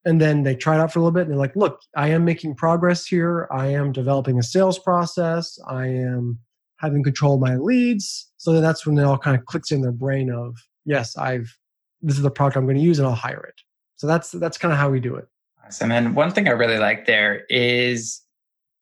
And 0.04 0.20
then 0.20 0.44
they 0.44 0.56
tried 0.56 0.80
out 0.80 0.92
for 0.92 1.00
a 1.00 1.02
little 1.02 1.14
bit 1.14 1.22
and 1.22 1.32
they're 1.32 1.38
like 1.38 1.56
look 1.56 1.80
i 1.96 2.08
am 2.08 2.26
making 2.26 2.56
progress 2.56 3.06
here. 3.06 3.48
I 3.52 3.68
am 3.68 3.92
developing 3.92 4.40
a 4.40 4.44
sales 4.44 4.80
process. 4.80 5.60
I 5.68 5.88
am 5.88 6.40
having 6.78 7.04
control 7.04 7.36
of 7.36 7.42
my 7.42 7.56
leads 7.56 8.32
so 8.38 8.60
that's 8.62 8.86
when 8.86 8.98
it 8.98 9.04
all 9.04 9.18
kind 9.18 9.38
of 9.38 9.46
clicks 9.46 9.72
in 9.72 9.82
their 9.82 9.92
brain 9.92 10.32
of 10.32 10.56
yes 10.86 11.16
i've 11.18 11.58
this 12.02 12.16
is 12.16 12.22
the 12.22 12.32
product 12.32 12.58
i'm 12.58 12.66
going 12.66 12.78
to 12.78 12.84
use 12.84 13.00
and 13.00 13.08
i'll 13.08 13.16
hire 13.16 13.44
it 13.44 13.56
so 13.96 14.08
that's 14.08 14.32
that's 14.32 14.58
kind 14.58 14.72
of 14.72 14.78
how 14.78 14.90
we 14.90 15.00
do 15.00 15.16
it 15.16 15.28
awesome 15.66 15.92
and 15.92 16.16
one 16.16 16.32
thing 16.32 16.48
i 16.48 16.52
really 16.52 16.78
like 16.78 17.06
there 17.06 17.44
is 17.50 18.22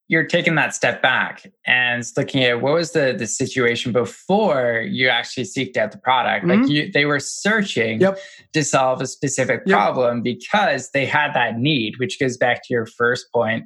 you're 0.07 0.25
taking 0.25 0.53
that 0.55 0.75
step 0.75 1.01
back 1.01 1.51
and 1.65 2.05
looking 2.15 2.43
at 2.43 2.61
what 2.61 2.73
was 2.73 2.91
the 2.91 3.15
the 3.17 3.25
situation 3.25 3.91
before 3.91 4.85
you 4.87 5.07
actually 5.09 5.43
seeked 5.43 5.77
out 5.77 5.91
the 5.91 5.97
product 5.97 6.45
mm-hmm. 6.45 6.61
like 6.61 6.69
you 6.69 6.91
they 6.91 7.05
were 7.05 7.19
searching 7.19 7.99
yep. 7.99 8.17
to 8.53 8.63
solve 8.63 9.01
a 9.01 9.07
specific 9.07 9.61
yep. 9.65 9.75
problem 9.75 10.21
because 10.21 10.91
they 10.91 11.05
had 11.05 11.33
that 11.33 11.57
need 11.57 11.95
which 11.97 12.19
goes 12.19 12.37
back 12.37 12.61
to 12.63 12.73
your 12.73 12.85
first 12.85 13.31
point 13.33 13.65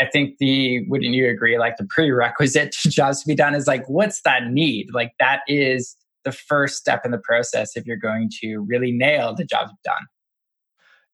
i 0.00 0.06
think 0.06 0.36
the 0.38 0.84
wouldn't 0.88 1.14
you 1.14 1.28
agree 1.28 1.58
like 1.58 1.76
the 1.76 1.86
prerequisite 1.86 2.72
to 2.82 2.88
jobs 2.88 3.22
to 3.22 3.26
be 3.26 3.34
done 3.34 3.54
is 3.54 3.66
like 3.66 3.88
what's 3.88 4.22
that 4.22 4.46
need 4.50 4.88
like 4.92 5.12
that 5.18 5.40
is 5.48 5.96
the 6.24 6.32
first 6.32 6.76
step 6.76 7.04
in 7.04 7.10
the 7.10 7.18
process 7.18 7.76
if 7.76 7.86
you're 7.86 7.96
going 7.96 8.30
to 8.40 8.58
really 8.58 8.92
nail 8.92 9.34
the 9.34 9.44
job 9.44 9.68
done 9.84 10.06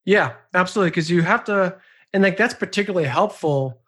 yeah 0.03 0.33
absolutely 0.53 0.89
because 0.89 1.09
you 1.09 1.21
have 1.21 1.43
to 1.43 1.75
and 2.13 2.23
like 2.23 2.37
that's 2.37 2.53
particularly 2.53 3.07
helpful 3.07 3.81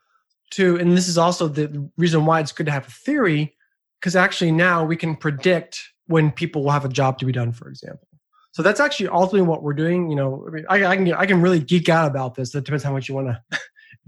to, 0.51 0.77
and 0.77 0.95
this 0.95 1.07
is 1.07 1.17
also 1.17 1.47
the 1.47 1.89
reason 1.97 2.25
why 2.25 2.39
it's 2.39 2.51
good 2.51 2.65
to 2.65 2.71
have 2.71 2.87
a 2.87 2.91
theory, 2.91 3.55
because 3.99 4.15
actually 4.15 4.51
now 4.51 4.83
we 4.83 4.95
can 4.95 5.15
predict 5.15 5.81
when 6.07 6.31
people 6.31 6.63
will 6.63 6.71
have 6.71 6.85
a 6.85 6.89
job 6.89 7.19
to 7.19 7.25
be 7.25 7.31
done, 7.31 7.51
for 7.51 7.67
example. 7.67 8.07
So 8.51 8.63
that's 8.63 8.79
actually 8.79 9.09
ultimately 9.09 9.47
what 9.47 9.61
we're 9.61 9.73
doing. 9.73 10.09
You 10.09 10.15
know, 10.15 10.49
I, 10.69 10.85
I 10.85 10.95
can 10.95 11.13
I 11.13 11.25
can 11.25 11.41
really 11.41 11.59
geek 11.59 11.89
out 11.89 12.09
about 12.09 12.35
this. 12.35 12.51
That 12.51 12.65
depends 12.65 12.83
how 12.83 12.91
much 12.91 13.07
you 13.07 13.13
want 13.13 13.27
to 13.27 13.59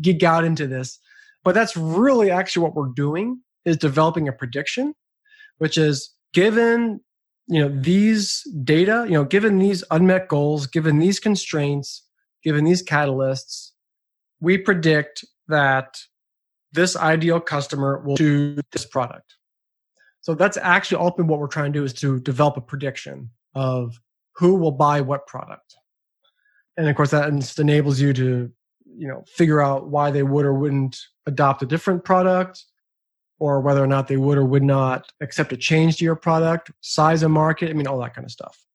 geek 0.02 0.24
out 0.24 0.44
into 0.44 0.68
this, 0.68 1.00
but 1.44 1.54
that's 1.54 1.76
really 1.76 2.32
actually 2.32 2.64
what 2.64 2.76
we're 2.76 2.94
doing 2.96 3.42
is 3.66 3.78
developing 3.78 4.28
a 4.28 4.34
prediction, 4.34 4.94
which 5.58 5.78
is 5.78 6.14
given 6.34 7.02
you 7.48 7.60
know 7.60 7.82
these 7.82 8.44
data, 8.64 9.06
you 9.08 9.14
know, 9.14 9.26
given 9.26 9.58
these 9.58 9.84
unmet 9.92 10.28
goals, 10.28 10.68
given 10.68 11.00
these 11.00 11.20
constraints, 11.20 12.06
given 12.44 12.64
these 12.64 12.84
catalysts, 12.84 13.72
we 14.40 14.58
predict 14.58 15.26
that 15.48 15.98
this 16.72 16.96
ideal 16.96 17.40
customer 17.40 18.00
will 18.06 18.18
choose 18.18 18.62
this 18.72 18.86
product. 18.86 19.36
So 20.22 20.36
that's 20.36 20.58
actually 20.58 21.02
ultimately 21.02 21.32
what 21.32 21.40
we're 21.40 21.48
trying 21.48 21.74
to 21.74 21.80
do 21.80 21.84
is 21.84 21.94
to 21.94 22.20
develop 22.20 22.58
a 22.58 22.62
prediction 22.62 23.32
of 23.56 24.00
who 24.36 24.56
will 24.56 24.72
buy 24.72 25.02
what 25.02 25.28
product. 25.28 25.76
And 26.78 26.88
of 26.88 26.96
course, 26.96 27.12
that 27.12 27.30
enables 27.60 28.00
you 28.00 28.14
to, 28.14 28.52
you 29.00 29.08
know, 29.08 29.24
figure 29.28 29.62
out 29.62 29.88
why 29.88 30.12
they 30.12 30.24
would 30.24 30.46
or 30.46 30.54
wouldn't 30.54 30.98
adopt 31.26 31.64
a 31.64 31.66
different 31.66 32.04
product. 32.04 32.66
or 33.40 33.62
whether 33.62 33.82
or 33.84 33.88
not 33.88 34.08
they 34.08 34.18
would 34.18 34.38
or 34.38 34.46
would 34.46 34.64
not 34.64 35.12
accept 35.22 35.54
a 35.54 35.58
change 35.58 35.98
to 35.98 36.04
your 36.04 36.16
product, 36.16 36.72
size 36.82 37.24
of 37.24 37.32
market. 37.32 37.70
I 37.70 37.74
mean, 37.74 37.88
all 37.88 38.00
that 38.00 38.14
kind 38.14 38.26
of 38.26 38.32
stuff. 38.32 38.66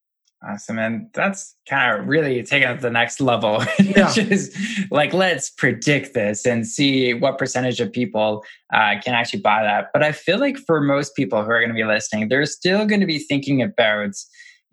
Awesome. 0.47 0.79
And 0.79 1.09
that's 1.15 1.55
kind 1.69 1.99
of 1.99 2.07
really 2.07 2.43
taking 2.43 2.69
it 2.69 2.77
to 2.77 2.81
the 2.83 2.91
next 2.91 3.21
level, 3.21 3.63
yeah. 3.79 4.13
is 4.17 4.55
like, 4.91 5.15
let's 5.15 5.49
predict 5.51 6.13
this 6.13 6.45
and 6.45 6.67
see 6.67 7.15
what 7.15 7.39
percentage 7.39 7.81
of 7.81 7.91
people 7.93 8.45
uh, 8.73 8.97
can 9.03 9.15
actually 9.15 9.41
buy 9.41 9.63
that. 9.63 9.89
But 9.95 10.03
I 10.03 10.13
feel 10.13 10.39
like 10.39 10.59
for 10.59 10.81
most 10.83 11.15
people 11.15 11.43
who 11.43 11.51
are 11.51 11.61
going 11.61 11.71
to 11.71 11.75
be 11.75 11.85
listening, 11.85 12.29
they're 12.29 12.45
still 12.47 12.85
going 12.85 13.01
to 13.01 13.07
be 13.07 13.19
thinking 13.19 13.63
about, 13.63 14.15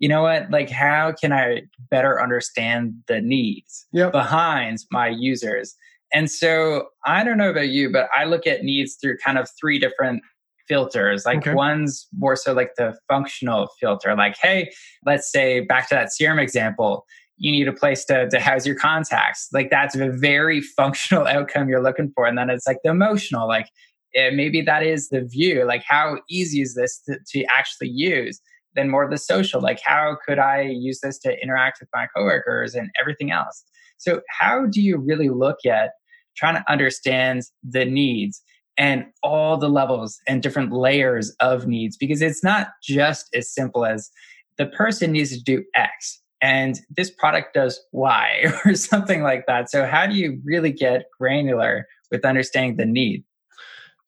you 0.02 0.08
know 0.08 0.22
what, 0.22 0.50
like, 0.50 0.68
how 0.68 1.12
can 1.12 1.32
I 1.32 1.62
better 1.88 2.20
understand 2.20 2.92
the 3.06 3.20
needs 3.20 3.86
yep. 3.92 4.10
behind 4.10 4.78
my 4.90 5.06
users? 5.06 5.76
And 6.12 6.28
so 6.28 6.88
I 7.06 7.22
don't 7.22 7.38
know 7.38 7.50
about 7.50 7.68
you, 7.68 7.88
but 7.88 8.08
I 8.12 8.24
look 8.24 8.44
at 8.44 8.64
needs 8.64 8.96
through 9.00 9.18
kind 9.24 9.38
of 9.38 9.48
three 9.60 9.78
different 9.78 10.24
filters. 10.66 11.24
Like 11.24 11.38
okay. 11.38 11.54
one's 11.54 12.08
more 12.18 12.34
so 12.34 12.52
like 12.52 12.72
the 12.76 12.96
functional 13.08 13.68
filter, 13.78 14.12
like, 14.16 14.36
hey, 14.42 14.72
let's 15.06 15.30
say 15.30 15.60
back 15.60 15.88
to 15.90 15.94
that 15.94 16.08
CRM 16.08 16.42
example, 16.42 17.06
you 17.36 17.52
need 17.52 17.68
a 17.68 17.72
place 17.72 18.04
to, 18.06 18.28
to 18.28 18.40
house 18.40 18.66
your 18.66 18.76
contacts. 18.76 19.50
Like 19.52 19.70
that's 19.70 19.94
a 19.94 20.10
very 20.10 20.60
functional 20.76 21.28
outcome 21.28 21.68
you're 21.68 21.80
looking 21.80 22.10
for. 22.16 22.26
And 22.26 22.36
then 22.36 22.50
it's 22.50 22.66
like 22.66 22.78
the 22.82 22.90
emotional, 22.90 23.46
like 23.46 23.68
it, 24.14 24.34
maybe 24.34 24.62
that 24.62 24.82
is 24.82 25.10
the 25.10 25.22
view, 25.22 25.64
like 25.64 25.84
how 25.86 26.18
easy 26.28 26.60
is 26.60 26.74
this 26.74 27.00
to, 27.08 27.18
to 27.28 27.44
actually 27.44 27.90
use? 27.90 28.40
Then 28.74 28.90
more 28.90 29.04
of 29.04 29.10
the 29.10 29.18
social, 29.18 29.60
like 29.60 29.80
how 29.84 30.16
could 30.24 30.38
I 30.38 30.62
use 30.62 31.00
this 31.00 31.18
to 31.20 31.42
interact 31.42 31.80
with 31.80 31.88
my 31.94 32.06
coworkers 32.14 32.74
and 32.74 32.90
everything 33.00 33.30
else? 33.30 33.64
So 33.98 34.20
how 34.28 34.66
do 34.66 34.80
you 34.80 34.96
really 34.96 35.28
look 35.28 35.64
at 35.66 35.92
trying 36.36 36.54
to 36.54 36.64
understand 36.70 37.42
the 37.62 37.84
needs 37.84 38.42
and 38.78 39.06
all 39.22 39.56
the 39.56 39.68
levels 39.68 40.18
and 40.26 40.42
different 40.42 40.72
layers 40.72 41.34
of 41.40 41.66
needs 41.66 41.96
because 41.96 42.22
it's 42.22 42.42
not 42.42 42.68
just 42.82 43.28
as 43.34 43.52
simple 43.52 43.84
as 43.84 44.10
the 44.56 44.66
person 44.66 45.12
needs 45.12 45.30
to 45.36 45.42
do 45.42 45.62
X 45.74 46.22
and 46.42 46.80
this 46.94 47.10
product 47.10 47.54
does 47.54 47.80
Y 47.92 48.52
or 48.64 48.74
something 48.74 49.22
like 49.22 49.46
that. 49.46 49.70
So, 49.70 49.86
how 49.86 50.06
do 50.06 50.14
you 50.14 50.40
really 50.44 50.72
get 50.72 51.06
granular 51.18 51.86
with 52.10 52.24
understanding 52.24 52.76
the 52.76 52.84
need? 52.84 53.24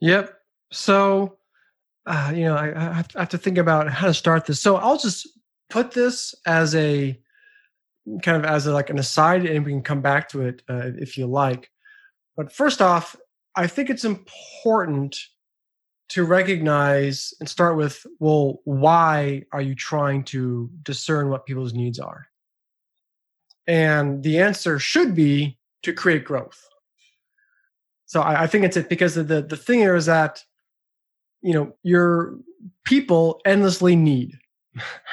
Yep. 0.00 0.35
So, 0.73 1.37
uh, 2.06 2.32
you 2.34 2.44
know, 2.44 2.56
I, 2.56 2.90
I 2.90 3.04
have 3.14 3.28
to 3.30 3.38
think 3.38 3.58
about 3.58 3.88
how 3.88 4.06
to 4.06 4.14
start 4.14 4.46
this. 4.46 4.61
So, 4.61 4.76
I'll 4.76 4.99
just 4.99 5.28
put 5.70 5.92
this 5.92 6.34
as 6.46 6.75
a 6.75 7.18
kind 8.23 8.37
of 8.37 8.44
as 8.44 8.66
a, 8.66 8.73
like 8.73 8.90
an 8.90 8.99
aside, 8.99 9.46
and 9.46 9.64
we 9.64 9.73
can 9.73 9.82
come 9.82 10.02
back 10.02 10.28
to 10.30 10.42
it 10.42 10.62
uh, 10.68 10.90
if 10.99 11.16
you 11.16 11.26
like. 11.26 11.70
But 12.37 12.52
first 12.52 12.82
off, 12.82 13.16
I 13.56 13.66
think 13.66 13.90
it's 13.90 14.04
important 14.04 15.18
to 16.11 16.25
recognize 16.25 17.32
and 17.40 17.49
start 17.49 17.76
with 17.76 18.06
well, 18.20 18.61
why 18.64 19.44
are 19.52 19.62
you 19.62 19.75
trying 19.75 20.25
to 20.25 20.70
discern 20.82 21.30
what 21.30 21.46
people's 21.46 21.75
needs 21.75 21.99
are? 21.99 22.26
And 23.66 24.23
the 24.23 24.40
answer 24.40 24.78
should 24.78 25.14
be 25.14 25.58
to 25.82 25.92
create 25.92 26.25
growth. 26.25 26.68
So 28.06 28.20
I, 28.20 28.42
I 28.42 28.46
think 28.46 28.64
it's 28.64 28.76
it 28.76 28.88
because 28.88 29.14
the, 29.14 29.25
the 29.25 29.56
thing 29.56 29.78
here 29.78 29.96
is 29.96 30.06
that 30.06 30.42
you 31.44 31.52
know 31.52 31.72
your 31.84 32.38
people 32.84 33.40
endlessly 33.44 33.94
need. 33.94 34.38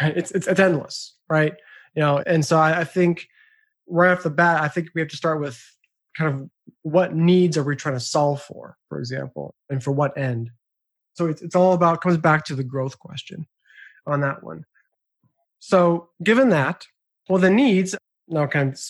Right? 0.02 0.18
It's, 0.18 0.32
it's 0.32 0.48
it's 0.48 0.60
endless, 0.60 1.14
right? 1.30 1.54
You 1.96 2.02
know, 2.02 2.24
and 2.26 2.44
so 2.44 2.58
I, 2.58 2.80
I 2.80 2.84
think 2.84 3.28
right 3.88 4.12
off 4.12 4.24
the 4.24 4.30
bat, 4.32 4.64
I 4.64 4.68
think 4.68 4.90
we 4.96 5.02
have 5.02 5.10
to 5.10 5.18
start 5.18 5.40
with 5.40 5.62
kind 6.18 6.34
of 6.34 6.50
what 6.84 7.14
needs 7.14 7.58
are 7.58 7.64
we 7.64 7.76
trying 7.76 7.96
to 7.96 8.00
solve 8.00 8.42
for, 8.42 8.78
for 8.90 8.98
example, 8.98 9.54
and 9.70 9.84
for 9.84 9.92
what 9.92 10.18
end. 10.18 10.50
So 11.14 11.28
it's, 11.28 11.42
it's 11.42 11.56
all 11.56 11.74
about, 11.74 12.02
comes 12.02 12.18
back 12.18 12.46
to 12.46 12.56
the 12.56 12.64
growth 12.64 12.98
question 12.98 13.46
on 14.08 14.22
that 14.22 14.44
one. 14.44 14.66
So 15.60 16.10
given 16.24 16.50
that, 16.50 16.88
well, 17.30 17.40
the 17.40 17.50
needs, 17.50 17.96
now 18.28 18.48
kind 18.48 18.74
of 18.74 18.82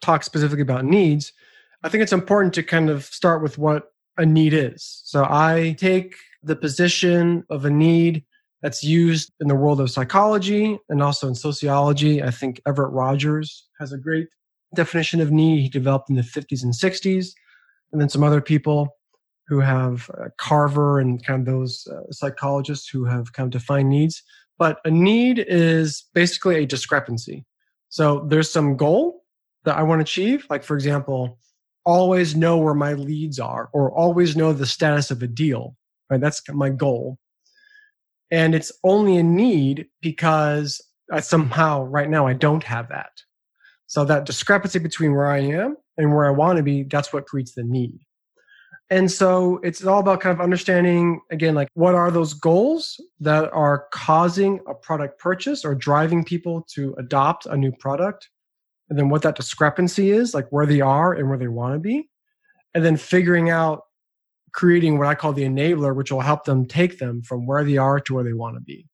talk 0.00 0.24
specifically 0.24 0.62
about 0.62 0.84
needs, 0.84 1.32
I 1.82 1.88
think 1.88 2.02
it's 2.02 2.12
important 2.12 2.54
to 2.54 2.62
kind 2.62 2.90
of 2.90 3.04
start 3.04 3.42
with 3.42 3.58
what 3.58 3.92
a 4.16 4.26
need 4.26 4.54
is. 4.54 5.02
So 5.04 5.24
I 5.24 5.76
take 5.78 6.16
the 6.46 6.56
position 6.56 7.44
of 7.50 7.64
a 7.64 7.70
need 7.70 8.24
that's 8.62 8.82
used 8.82 9.32
in 9.40 9.48
the 9.48 9.54
world 9.54 9.80
of 9.80 9.90
psychology 9.90 10.78
and 10.88 11.02
also 11.02 11.28
in 11.28 11.34
sociology. 11.34 12.22
I 12.22 12.30
think 12.30 12.60
Everett 12.66 12.92
Rogers 12.92 13.68
has 13.78 13.92
a 13.92 13.98
great 13.98 14.28
definition 14.74 15.20
of 15.20 15.30
need 15.30 15.60
he 15.60 15.68
developed 15.68 16.08
in 16.08 16.16
the 16.16 16.22
50s 16.22 16.62
and 16.62 16.72
60s, 16.72 17.32
and 17.92 18.00
then 18.00 18.08
some 18.08 18.22
other 18.22 18.40
people 18.40 18.96
who 19.48 19.60
have 19.60 20.10
uh, 20.18 20.28
Carver 20.38 20.98
and 20.98 21.24
kind 21.24 21.40
of 21.40 21.54
those 21.54 21.86
uh, 21.86 22.10
psychologists 22.10 22.88
who 22.88 23.04
have 23.04 23.32
kind 23.32 23.46
of 23.46 23.60
defined 23.60 23.88
needs. 23.88 24.22
But 24.58 24.78
a 24.84 24.90
need 24.90 25.44
is 25.46 26.04
basically 26.14 26.56
a 26.56 26.66
discrepancy. 26.66 27.44
So 27.88 28.26
there's 28.28 28.50
some 28.50 28.76
goal 28.76 29.22
that 29.64 29.76
I 29.76 29.82
want 29.82 30.00
to 30.00 30.02
achieve, 30.02 30.46
like 30.50 30.64
for 30.64 30.74
example, 30.74 31.38
always 31.84 32.34
know 32.34 32.58
where 32.58 32.74
my 32.74 32.94
leads 32.94 33.38
are, 33.38 33.68
or 33.72 33.92
always 33.92 34.36
know 34.36 34.52
the 34.52 34.66
status 34.66 35.10
of 35.10 35.22
a 35.22 35.28
deal. 35.28 35.76
Right, 36.10 36.20
that's 36.20 36.42
my 36.48 36.70
goal. 36.70 37.18
And 38.30 38.54
it's 38.54 38.72
only 38.84 39.16
a 39.18 39.22
need 39.22 39.86
because 40.00 40.80
I 41.12 41.20
somehow 41.20 41.84
right 41.84 42.10
now 42.10 42.26
I 42.26 42.32
don't 42.32 42.64
have 42.64 42.88
that. 42.88 43.10
So 43.86 44.04
that 44.04 44.24
discrepancy 44.24 44.78
between 44.78 45.14
where 45.14 45.28
I 45.28 45.38
am 45.38 45.76
and 45.96 46.14
where 46.14 46.26
I 46.26 46.30
want 46.30 46.56
to 46.56 46.62
be, 46.62 46.82
that's 46.82 47.12
what 47.12 47.26
creates 47.26 47.54
the 47.54 47.62
need. 47.62 48.00
And 48.90 49.10
so 49.10 49.58
it's 49.64 49.84
all 49.84 49.98
about 49.98 50.20
kind 50.20 50.32
of 50.32 50.40
understanding 50.40 51.20
again, 51.30 51.54
like 51.54 51.68
what 51.74 51.94
are 51.94 52.10
those 52.10 52.34
goals 52.34 53.00
that 53.20 53.52
are 53.52 53.86
causing 53.92 54.60
a 54.68 54.74
product 54.74 55.18
purchase 55.18 55.64
or 55.64 55.74
driving 55.74 56.24
people 56.24 56.64
to 56.74 56.94
adopt 56.98 57.46
a 57.46 57.56
new 57.56 57.72
product? 57.72 58.28
And 58.88 58.98
then 58.98 59.08
what 59.08 59.22
that 59.22 59.34
discrepancy 59.34 60.10
is, 60.10 60.34
like 60.34 60.46
where 60.50 60.66
they 60.66 60.80
are 60.80 61.12
and 61.12 61.28
where 61.28 61.38
they 61.38 61.48
want 61.48 61.74
to 61.74 61.80
be. 61.80 62.08
And 62.74 62.84
then 62.84 62.96
figuring 62.96 63.50
out 63.50 63.82
creating 64.56 64.96
what 64.98 65.06
I 65.06 65.14
call 65.14 65.34
the 65.34 65.44
enabler, 65.44 65.94
which 65.94 66.10
will 66.10 66.22
help 66.22 66.44
them 66.44 66.66
take 66.66 66.98
them 66.98 67.22
from 67.22 67.46
where 67.46 67.62
they 67.62 67.76
are 67.76 68.00
to 68.00 68.14
where 68.14 68.24
they 68.24 68.32
want 68.32 68.56
to 68.56 68.60
be. 68.60 68.86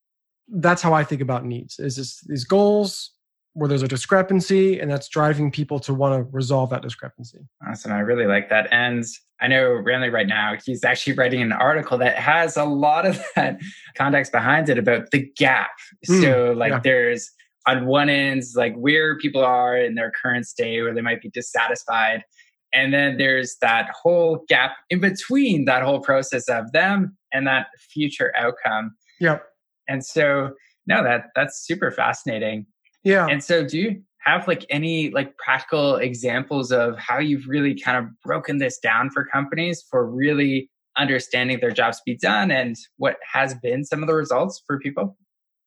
That's 0.49 0.83
how 0.83 0.93
I 0.93 1.05
think 1.05 1.23
about 1.23 1.47
needs 1.47 1.79
is 1.79 1.97
this, 1.97 2.21
these 2.27 2.45
goals, 2.45 3.13
where 3.55 3.69
there's 3.69 3.83
a 3.83 3.89
discrepancy 3.89 4.81
and 4.81 4.91
that's 4.91 5.09
driving 5.09 5.51
people 5.51 5.79
to 5.79 5.95
want 5.95 6.19
to 6.19 6.31
resolve 6.35 6.71
that 6.71 6.83
discrepancy. 6.83 7.39
Awesome. 7.67 7.93
I 7.93 8.01
really 8.01 8.27
like 8.27 8.49
that. 8.51 8.67
And 8.73 9.05
I 9.41 9.49
know 9.49 9.71
Ramli 9.71 10.11
right 10.11 10.27
now, 10.27 10.57
he's 10.65 10.85
actually 10.85 11.13
writing 11.15 11.43
an 11.43 11.53
article 11.53 11.97
that 11.99 12.19
has 12.19 12.57
a 12.57 12.65
lot 12.65 13.07
of 13.07 13.23
that 13.37 13.61
context 13.95 14.33
behind 14.33 14.69
it 14.69 14.79
about 14.79 15.11
the 15.13 15.31
gap. 15.37 15.71
Mm, 16.09 16.23
so, 16.23 16.53
like, 16.57 16.73
yeah. 16.73 16.81
there's 16.83 17.31
on 17.67 17.87
one 17.87 18.09
end, 18.09 18.43
like 18.57 18.75
where 18.75 19.17
people 19.19 19.45
are 19.45 19.77
in 19.77 19.95
their 19.95 20.11
current 20.11 20.47
state, 20.47 20.83
where 20.83 20.95
they 20.95 21.01
might 21.01 21.23
be 21.23 21.31
dissatisfied. 21.31 22.25
And 22.73 22.93
then 22.93 23.19
there's 23.19 23.57
that 23.61 23.91
whole 23.91 24.45
gap 24.49 24.73
in 24.91 25.01
between 25.01 25.67
that 25.67 25.83
whole 25.83 26.01
process 26.01 26.49
of 26.49 26.73
them 26.73 27.17
and 27.33 27.47
that 27.47 27.67
future 27.79 28.33
outcome. 28.37 28.95
Yep. 29.21 29.45
And 29.89 30.05
so, 30.05 30.53
no, 30.87 31.03
that 31.03 31.27
that's 31.35 31.65
super 31.65 31.91
fascinating. 31.91 32.67
Yeah. 33.05 33.27
And 33.27 33.43
so 33.43 33.67
do 33.67 33.79
you 33.79 34.03
have 34.21 34.47
like 34.47 34.65
any 34.71 35.11
like 35.11 35.37
practical 35.37 35.97
examples 35.97 36.71
of 36.71 36.97
how 36.99 37.19
you've 37.19 37.47
really 37.49 37.79
kind 37.79 37.99
of 37.99 38.07
broken 38.23 38.59
this 38.59 38.79
down 38.79 39.11
for 39.11 39.25
companies 39.25 39.85
for 39.91 40.09
really 40.09 40.71
understanding 40.97 41.59
their 41.61 41.71
jobs 41.71 41.97
to 41.97 42.03
be 42.07 42.17
done 42.17 42.51
and 42.51 42.77
what 42.99 43.17
has 43.33 43.55
been 43.55 43.85
some 43.85 44.03
of 44.03 44.07
the 44.07 44.15
results 44.15 44.63
for 44.67 44.79
people? 44.79 45.17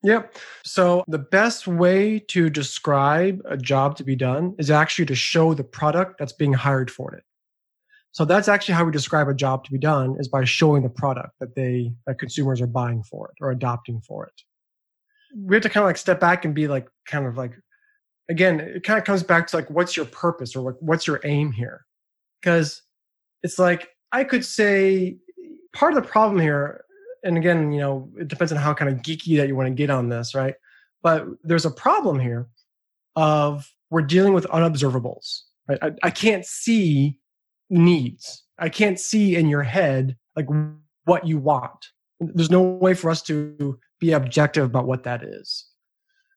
Yep. 0.05 0.35
So 0.63 1.03
the 1.07 1.19
best 1.19 1.67
way 1.67 2.19
to 2.27 2.49
describe 2.49 3.41
a 3.45 3.57
job 3.57 3.97
to 3.97 4.03
be 4.03 4.15
done 4.15 4.55
is 4.57 4.71
actually 4.71 5.05
to 5.07 5.15
show 5.15 5.53
the 5.53 5.63
product 5.63 6.19
that's 6.19 6.33
being 6.33 6.53
hired 6.53 6.89
for 6.89 7.13
it. 7.13 7.23
So 8.11 8.23
that's 8.23 8.47
actually 8.47 8.75
how 8.75 8.85
we 8.85 8.91
describe 8.91 9.27
a 9.27 9.33
job 9.33 9.65
to 9.65 9.71
be 9.71 9.77
done 9.77 10.15
is 10.19 10.29
by 10.29 10.45
showing 10.45 10.83
the 10.83 10.89
product 10.89 11.31
that 11.41 11.55
they 11.55 11.91
that 12.07 12.19
consumers 12.19 12.61
are 12.61 12.67
buying 12.67 13.03
for 13.03 13.29
it 13.29 13.43
or 13.43 13.51
adopting 13.51 13.99
for 13.99 14.25
it 14.25 14.41
we 15.35 15.55
have 15.55 15.63
to 15.63 15.69
kind 15.69 15.83
of 15.83 15.87
like 15.87 15.97
step 15.97 16.19
back 16.19 16.45
and 16.45 16.55
be 16.55 16.67
like 16.67 16.87
kind 17.05 17.25
of 17.25 17.37
like 17.37 17.53
again 18.29 18.59
it 18.59 18.83
kind 18.83 18.97
of 18.97 19.05
comes 19.05 19.23
back 19.23 19.47
to 19.47 19.55
like 19.55 19.69
what's 19.69 19.95
your 19.95 20.05
purpose 20.05 20.55
or 20.55 20.61
like 20.61 20.75
what's 20.79 21.05
your 21.05 21.19
aim 21.23 21.51
here 21.51 21.85
because 22.41 22.81
it's 23.43 23.59
like 23.59 23.89
i 24.11 24.23
could 24.23 24.45
say 24.45 25.17
part 25.73 25.95
of 25.95 26.01
the 26.01 26.09
problem 26.09 26.39
here 26.39 26.84
and 27.25 27.37
again 27.37 27.71
you 27.71 27.79
know 27.79 28.09
it 28.17 28.27
depends 28.27 28.51
on 28.51 28.57
how 28.57 28.73
kind 28.73 28.89
of 28.89 29.01
geeky 29.01 29.37
that 29.37 29.47
you 29.47 29.55
want 29.55 29.67
to 29.67 29.73
get 29.73 29.89
on 29.89 30.09
this 30.09 30.33
right 30.33 30.55
but 31.03 31.25
there's 31.43 31.65
a 31.65 31.71
problem 31.71 32.19
here 32.19 32.47
of 33.15 33.69
we're 33.89 34.01
dealing 34.01 34.33
with 34.33 34.45
unobservables 34.47 35.41
right 35.67 35.79
i, 35.81 35.91
I 36.03 36.09
can't 36.09 36.45
see 36.45 37.19
needs 37.69 38.43
i 38.59 38.69
can't 38.69 38.99
see 38.99 39.35
in 39.35 39.49
your 39.49 39.63
head 39.63 40.15
like 40.35 40.47
what 41.05 41.27
you 41.27 41.37
want 41.37 41.91
there's 42.19 42.51
no 42.51 42.61
way 42.61 42.93
for 42.93 43.09
us 43.09 43.21
to 43.23 43.79
be 43.99 44.11
objective 44.11 44.65
about 44.65 44.87
what 44.87 45.03
that 45.03 45.23
is. 45.23 45.65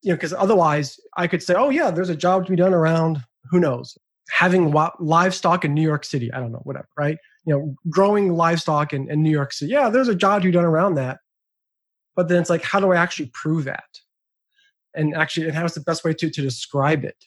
You 0.03 0.11
know, 0.11 0.17
because 0.17 0.33
otherwise 0.33 0.99
I 1.17 1.27
could 1.27 1.43
say, 1.43 1.55
oh, 1.55 1.71
yeah, 1.71 1.91
there's 1.91 2.09
a 2.09 2.17
job 2.17 2.47
to 2.47 2.51
be 2.51 2.57
done 2.57 2.75
around 2.75 3.19
who 3.51 3.61
knows, 3.61 3.97
having 4.31 4.73
livestock 5.01 5.65
in 5.65 5.75
New 5.75 5.83
York 5.83 6.05
City. 6.05 6.33
I 6.33 6.39
don't 6.39 6.53
know, 6.53 6.61
whatever, 6.65 6.89
right? 6.97 7.19
You 7.49 7.55
know, 7.55 7.75
growing 7.89 8.35
livestock 8.35 8.93
in, 8.93 9.11
in 9.11 9.23
New 9.23 9.31
York 9.31 9.55
City. 9.55 9.73
Yeah, 9.73 9.89
there's 9.89 10.09
a 10.09 10.15
job 10.15 10.43
to 10.43 10.49
be 10.49 10.53
done 10.53 10.67
around 10.67 10.97
that. 10.97 11.21
But 12.15 12.29
then 12.29 12.43
it's 12.43 12.51
like, 12.51 12.63
how 12.63 12.79
do 12.79 12.93
I 12.93 12.97
actually 12.97 13.31
prove 13.33 13.65
that? 13.65 13.89
And 14.95 15.15
actually, 15.15 15.47
and 15.47 15.57
how's 15.57 15.73
the 15.73 15.81
best 15.81 16.05
way 16.05 16.13
to, 16.13 16.29
to 16.29 16.43
describe 16.43 17.05
it? 17.05 17.25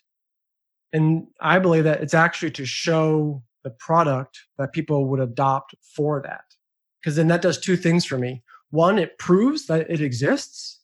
And 0.94 1.26
I 1.40 1.58
believe 1.58 1.86
that 1.86 2.02
it's 2.04 2.14
actually 2.14 2.52
to 2.52 2.66
show 2.66 3.42
the 3.64 3.72
product 3.72 4.38
that 4.60 4.74
people 4.74 5.08
would 5.08 5.20
adopt 5.20 5.74
for 5.96 6.22
that. 6.22 6.44
Because 7.02 7.16
then 7.16 7.30
that 7.30 7.42
does 7.42 7.60
two 7.60 7.76
things 7.76 8.06
for 8.06 8.20
me. 8.20 8.44
One, 8.70 9.00
it 9.00 9.18
proves 9.18 9.66
that 9.68 9.90
it 9.90 10.02
exists 10.02 10.82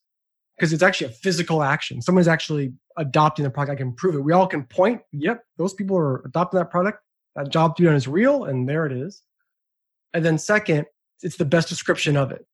because 0.58 0.74
it's 0.74 0.82
actually 0.82 1.12
a 1.12 1.16
physical 1.16 1.62
action. 1.62 2.02
Someone's 2.02 2.28
actually 2.28 2.74
adopting 2.98 3.44
the 3.44 3.52
product. 3.52 3.74
I 3.74 3.84
can 3.84 3.94
prove 3.94 4.16
it. 4.16 4.24
We 4.24 4.34
all 4.34 4.48
can 4.48 4.64
point, 4.64 5.02
yep, 5.12 5.44
those 5.58 5.76
people 5.76 5.96
are 5.96 6.24
adopting 6.26 6.58
that 6.58 6.72
product. 6.72 7.04
That 7.36 7.50
job 7.50 7.76
to 7.76 7.84
be 7.84 7.86
done 7.86 7.96
is 7.96 8.08
real, 8.08 8.46
and 8.46 8.68
there 8.68 8.88
it 8.88 8.92
is. 8.92 9.22
And 10.14 10.24
then 10.24 10.38
second, 10.38 10.86
it's 11.22 11.38
the 11.38 11.46
best 11.46 11.70
description 11.70 12.16
of 12.16 12.32
it. 12.32 12.46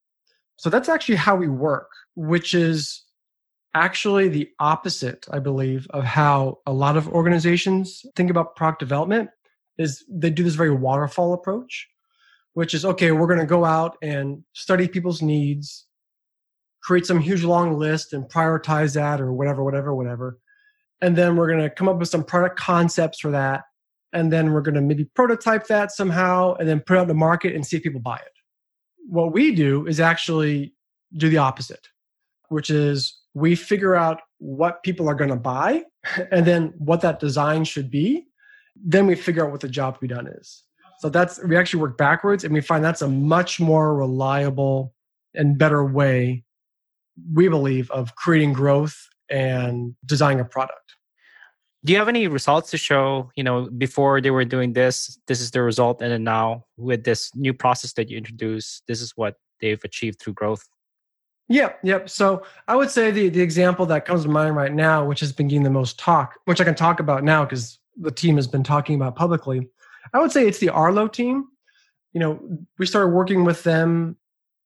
So 0.58 0.70
that's 0.70 0.90
actually 0.90 1.16
how 1.16 1.36
we 1.36 1.48
work, 1.48 1.90
which 2.16 2.54
is 2.54 3.04
actually 3.76 4.30
the 4.30 4.50
opposite, 4.60 5.26
I 5.32 5.40
believe, 5.40 5.88
of 5.92 6.04
how 6.04 6.60
a 6.66 6.74
lot 6.74 6.96
of 6.96 7.08
organizations 7.08 8.06
think 8.16 8.30
about 8.30 8.56
product 8.56 8.80
development 8.80 9.30
is 9.78 10.04
they 10.08 10.30
do 10.30 10.44
this 10.44 10.56
very 10.56 10.72
waterfall 10.72 11.34
approach, 11.34 11.88
which 12.54 12.74
is 12.74 12.86
okay, 12.86 13.12
we're 13.12 13.28
going 13.28 13.40
to 13.40 13.46
go 13.46 13.66
out 13.66 13.98
and 14.02 14.44
study 14.54 14.88
people's 14.88 15.22
needs, 15.22 15.88
create 16.84 17.06
some 17.06 17.20
huge 17.20 17.44
long 17.44 17.78
list 17.78 18.14
and 18.14 18.26
prioritize 18.26 18.94
that 18.94 19.20
or 19.20 19.34
whatever, 19.34 19.64
whatever, 19.64 19.96
whatever. 19.96 20.40
And 21.02 21.16
then 21.16 21.36
we're 21.36 21.48
going 21.48 21.64
to 21.64 21.70
come 21.70 21.90
up 21.90 21.98
with 21.98 22.10
some 22.10 22.24
product 22.24 22.60
concepts 22.60 23.20
for 23.20 23.32
that. 23.32 23.64
And 24.14 24.32
then 24.32 24.52
we're 24.52 24.62
going 24.62 24.76
to 24.76 24.82
maybe 24.82 25.06
prototype 25.06 25.68
that 25.68 25.92
somehow 25.92 26.56
and 26.56 26.68
then 26.68 26.80
put 26.80 26.96
it 26.96 27.00
out 27.00 27.02
in 27.04 27.08
the 27.08 27.14
market 27.14 27.56
and 27.56 27.66
see 27.66 27.78
if 27.78 27.84
people 27.84 28.00
buy 28.00 28.18
it. 28.18 28.32
What 29.08 29.34
we 29.34 29.54
do 29.54 29.86
is 29.88 30.00
actually 30.00 30.74
do 31.18 31.30
the 31.30 31.38
opposite, 31.38 31.88
which 32.50 32.70
is 32.70 33.20
we 33.34 33.56
figure 33.56 33.96
out 33.96 34.22
what 34.38 34.84
people 34.84 35.10
are 35.10 35.16
going 35.16 35.30
to 35.30 35.36
buy 35.36 35.84
and 36.32 36.46
then 36.46 36.74
what 36.78 37.02
that 37.02 37.20
design 37.20 37.64
should 37.64 37.90
be. 37.90 38.28
Then 38.76 39.08
we 39.08 39.16
figure 39.16 39.46
out 39.46 39.52
what 39.52 39.62
the 39.62 39.70
job 39.70 39.96
to 39.96 40.00
be 40.00 40.08
done 40.08 40.28
is. 40.28 40.64
So 41.00 41.10
that's, 41.10 41.44
we 41.44 41.58
actually 41.58 41.82
work 41.82 41.98
backwards 41.98 42.44
and 42.44 42.54
we 42.54 42.62
find 42.62 42.84
that's 42.84 43.02
a 43.02 43.10
much 43.10 43.60
more 43.60 43.96
reliable 43.96 44.94
and 45.34 45.58
better 45.58 45.84
way 45.84 46.44
we 47.34 47.48
believe, 47.48 47.90
of 47.92 48.16
creating 48.16 48.54
growth 48.54 48.96
and 49.30 49.96
designing 50.06 50.40
a 50.40 50.46
product. 50.46 50.96
Do 51.86 51.92
you 51.92 52.00
have 52.00 52.08
any 52.08 52.28
results 52.28 52.72
to 52.72 52.78
show, 52.78 53.30
you 53.36 53.44
know, 53.44 53.70
before 53.70 54.22
they 54.22 54.32
were 54.32 54.46
doing 54.46 54.74
this, 54.74 55.20
this 55.28 55.42
is 55.42 55.52
the 55.52 55.62
result, 55.62 56.02
and 56.02 56.12
then 56.12 56.24
now 56.24 56.66
with 56.78 57.04
this 57.04 57.30
new 57.36 57.54
process 57.54 57.94
that 57.94 58.10
you 58.10 58.18
introduced, 58.18 58.84
this 58.88 59.02
is 59.02 59.12
what 59.18 59.36
they've 59.60 59.84
achieved 59.84 60.22
through 60.22 60.34
growth? 60.34 60.68
Yep, 61.50 61.80
yep. 61.84 62.10
So 62.10 62.46
I 62.70 62.76
would 62.78 62.90
say 62.90 63.12
the 63.12 63.28
the 63.28 63.42
example 63.42 63.86
that 63.88 64.06
comes 64.06 64.24
to 64.24 64.30
mind 64.30 64.56
right 64.56 64.74
now, 64.74 65.06
which 65.06 65.20
has 65.20 65.34
been 65.34 65.50
getting 65.50 65.64
the 65.64 65.70
most 65.70 66.00
talk, 66.00 66.40
which 66.46 66.62
I 66.62 66.64
can 66.64 66.76
talk 66.76 67.02
about 67.02 67.24
now 67.24 67.44
because 67.44 67.80
the 67.98 68.12
team 68.12 68.38
has 68.38 68.48
been 68.48 68.64
talking 68.64 68.96
about 68.96 69.16
publicly. 69.16 69.70
I 70.14 70.20
would 70.20 70.32
say 70.32 70.48
it's 70.48 70.60
the 70.60 70.70
Arlo 70.70 71.08
team. 71.08 71.48
You 72.14 72.20
know, 72.22 72.40
we 72.80 72.86
started 72.86 73.10
working 73.10 73.44
with 73.44 73.64
them 73.64 74.16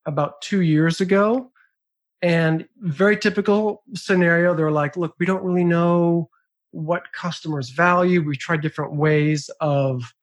about 0.06 0.42
two 0.42 0.62
years 0.62 1.02
ago, 1.02 1.52
and 2.22 2.68
very 2.80 3.18
typical 3.18 3.84
scenario, 3.96 4.54
they're 4.54 4.72
like, 4.72 4.98
look, 4.98 5.16
we 5.20 5.26
don't 5.26 5.44
really 5.44 5.64
know 5.64 6.30
what 6.72 7.12
customers 7.14 7.70
value. 7.70 8.22
We 8.22 8.36
tried 8.36 8.62
different 8.62 8.96
ways 8.96 9.50
of 9.62 10.14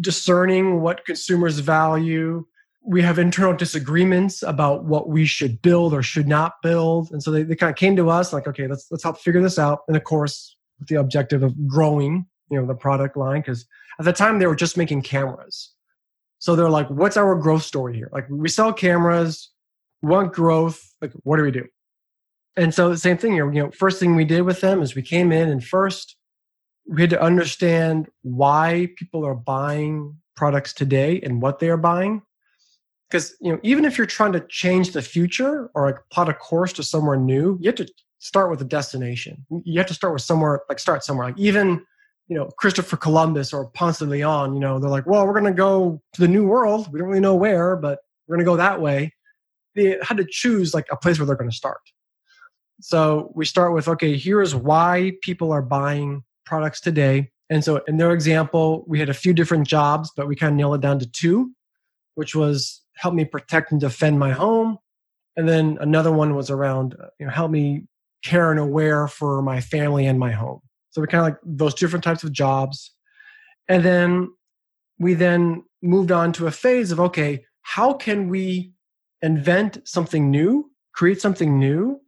discerning 0.00 0.80
what 0.80 1.04
consumers 1.04 1.58
value. 1.58 2.46
We 2.82 3.02
have 3.02 3.18
internal 3.18 3.54
disagreements 3.54 4.42
about 4.42 4.84
what 4.84 5.08
we 5.08 5.26
should 5.26 5.60
build 5.62 5.92
or 5.92 6.02
should 6.02 6.28
not 6.28 6.54
build. 6.62 7.10
And 7.10 7.22
so 7.22 7.30
they, 7.30 7.42
they 7.42 7.56
kind 7.56 7.70
of 7.70 7.76
came 7.76 7.96
to 7.96 8.08
us 8.08 8.32
like, 8.32 8.46
okay, 8.46 8.66
let's 8.66 8.86
let's 8.90 9.02
help 9.02 9.18
figure 9.18 9.42
this 9.42 9.58
out. 9.58 9.80
And 9.88 9.96
of 9.96 10.04
course, 10.04 10.56
with 10.78 10.88
the 10.88 10.96
objective 10.96 11.42
of 11.42 11.66
growing, 11.66 12.26
you 12.50 12.60
know, 12.60 12.66
the 12.66 12.74
product 12.74 13.16
line, 13.16 13.40
because 13.40 13.66
at 13.98 14.04
the 14.04 14.12
time 14.12 14.38
they 14.38 14.46
were 14.46 14.56
just 14.56 14.76
making 14.76 15.02
cameras. 15.02 15.72
So 16.38 16.54
they're 16.54 16.70
like, 16.70 16.88
what's 16.88 17.16
our 17.16 17.34
growth 17.34 17.64
story 17.64 17.96
here? 17.96 18.08
Like 18.12 18.26
we 18.30 18.48
sell 18.48 18.72
cameras, 18.72 19.50
want 20.02 20.32
growth. 20.32 20.94
Like, 21.02 21.12
what 21.24 21.36
do 21.36 21.42
we 21.42 21.50
do? 21.50 21.66
And 22.58 22.74
so 22.74 22.94
same 22.96 23.16
thing 23.16 23.32
here. 23.32 23.50
You 23.52 23.62
know, 23.64 23.70
first 23.70 24.00
thing 24.00 24.16
we 24.16 24.24
did 24.24 24.42
with 24.42 24.60
them 24.60 24.82
is 24.82 24.94
we 24.94 25.02
came 25.02 25.30
in 25.30 25.48
and 25.48 25.64
first 25.64 26.16
we 26.86 27.02
had 27.02 27.10
to 27.10 27.22
understand 27.22 28.08
why 28.22 28.88
people 28.96 29.24
are 29.24 29.34
buying 29.34 30.16
products 30.36 30.72
today 30.72 31.20
and 31.22 31.40
what 31.40 31.60
they 31.60 31.68
are 31.68 31.76
buying. 31.76 32.22
Because 33.08 33.36
you 33.40 33.52
know, 33.52 33.60
even 33.62 33.84
if 33.84 33.96
you're 33.96 34.06
trying 34.06 34.32
to 34.32 34.40
change 34.48 34.92
the 34.92 35.02
future 35.02 35.70
or 35.74 35.86
like 35.86 35.98
plot 36.10 36.28
a 36.28 36.34
course 36.34 36.72
to 36.74 36.82
somewhere 36.82 37.16
new, 37.16 37.58
you 37.60 37.68
have 37.68 37.76
to 37.76 37.88
start 38.18 38.50
with 38.50 38.60
a 38.60 38.64
destination. 38.64 39.46
You 39.64 39.78
have 39.78 39.86
to 39.86 39.94
start 39.94 40.12
with 40.12 40.22
somewhere, 40.22 40.62
like 40.68 40.80
start 40.80 41.04
somewhere. 41.04 41.28
Like 41.28 41.38
even 41.38 41.86
you 42.26 42.36
know 42.36 42.50
Christopher 42.58 42.96
Columbus 42.96 43.52
or 43.52 43.70
Ponce 43.70 44.00
de 44.00 44.04
Leon. 44.04 44.52
You 44.54 44.60
know, 44.60 44.78
they're 44.78 44.90
like, 44.90 45.06
well, 45.06 45.26
we're 45.26 45.32
going 45.32 45.44
to 45.44 45.52
go 45.52 46.02
to 46.14 46.20
the 46.20 46.28
New 46.28 46.46
World. 46.46 46.92
We 46.92 46.98
don't 46.98 47.08
really 47.08 47.20
know 47.20 47.36
where, 47.36 47.76
but 47.76 48.00
we're 48.26 48.36
going 48.36 48.44
to 48.44 48.50
go 48.50 48.56
that 48.56 48.80
way 48.80 49.12
they 49.78 49.96
had 50.02 50.16
to 50.16 50.26
choose 50.28 50.74
like 50.74 50.86
a 50.90 50.96
place 50.96 51.18
where 51.18 51.26
they're 51.26 51.36
going 51.36 51.50
to 51.50 51.56
start. 51.56 51.80
So 52.80 53.32
we 53.34 53.44
start 53.44 53.74
with 53.74 53.88
okay, 53.88 54.16
here's 54.16 54.54
why 54.54 55.12
people 55.22 55.52
are 55.52 55.62
buying 55.62 56.22
products 56.44 56.80
today. 56.80 57.30
And 57.50 57.64
so 57.64 57.82
in 57.88 57.96
their 57.96 58.12
example, 58.12 58.84
we 58.86 58.98
had 58.98 59.08
a 59.08 59.14
few 59.14 59.32
different 59.32 59.66
jobs, 59.66 60.10
but 60.16 60.28
we 60.28 60.36
kind 60.36 60.52
of 60.52 60.56
nailed 60.56 60.76
it 60.76 60.80
down 60.80 60.98
to 60.98 61.10
two, 61.10 61.52
which 62.14 62.34
was 62.34 62.82
help 62.94 63.14
me 63.14 63.24
protect 63.24 63.72
and 63.72 63.80
defend 63.80 64.18
my 64.18 64.32
home. 64.32 64.78
And 65.36 65.48
then 65.48 65.78
another 65.80 66.12
one 66.12 66.34
was 66.34 66.50
around, 66.50 66.96
uh, 67.00 67.06
you 67.18 67.26
know, 67.26 67.32
help 67.32 67.50
me 67.50 67.84
care 68.24 68.50
and 68.50 68.58
aware 68.58 69.06
for 69.06 69.40
my 69.40 69.60
family 69.60 70.06
and 70.06 70.18
my 70.18 70.32
home. 70.32 70.60
So 70.90 71.00
we 71.00 71.06
kind 71.06 71.20
of 71.20 71.26
like 71.26 71.38
those 71.44 71.74
different 71.74 72.04
types 72.04 72.24
of 72.24 72.32
jobs. 72.32 72.92
And 73.68 73.84
then 73.84 74.30
we 74.98 75.14
then 75.14 75.64
moved 75.80 76.10
on 76.10 76.32
to 76.34 76.46
a 76.46 76.50
phase 76.50 76.90
of 76.90 76.98
okay, 77.00 77.44
how 77.62 77.92
can 77.92 78.28
we 78.28 78.72
invent 79.22 79.78
something 79.84 80.30
new, 80.30 80.70
create 80.92 81.20
something 81.20 81.58
new 81.58 82.00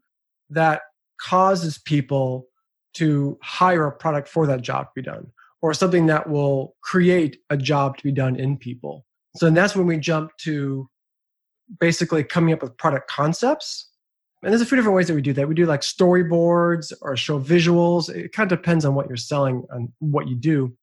that 0.50 0.82
causes 1.20 1.78
people 1.78 2.46
to 2.94 3.38
hire 3.42 3.86
a 3.86 3.92
product 3.92 4.28
for 4.28 4.46
that 4.46 4.62
job 4.62 4.86
to 4.86 4.92
be 4.96 5.02
done, 5.02 5.26
or 5.62 5.72
something 5.72 6.06
that 6.06 6.28
will 6.28 6.74
create 6.82 7.38
a 7.50 7.56
job 7.56 7.96
to 7.96 8.02
be 8.02 8.12
done 8.12 8.36
in 8.36 8.56
people. 8.56 9.06
So 9.36 9.48
that's 9.50 9.76
when 9.76 9.86
we 9.86 9.96
jump 9.96 10.32
to 10.38 10.88
basically 11.78 12.24
coming 12.24 12.52
up 12.52 12.62
with 12.62 12.76
product 12.76 13.08
concepts. 13.08 13.88
And 14.42 14.50
there's 14.50 14.62
a 14.62 14.66
few 14.66 14.76
different 14.76 14.96
ways 14.96 15.06
that 15.06 15.14
we 15.14 15.22
do 15.22 15.32
that. 15.34 15.48
We 15.48 15.54
do 15.54 15.66
like 15.66 15.82
storyboards 15.82 16.92
or 17.02 17.16
show 17.16 17.38
visuals. 17.38 18.08
It 18.08 18.32
kind 18.32 18.50
of 18.50 18.58
depends 18.58 18.84
on 18.84 18.94
what 18.94 19.06
you're 19.06 19.16
selling 19.16 19.64
and 19.70 19.90
what 19.98 20.28
you 20.28 20.34
do. 20.34 20.74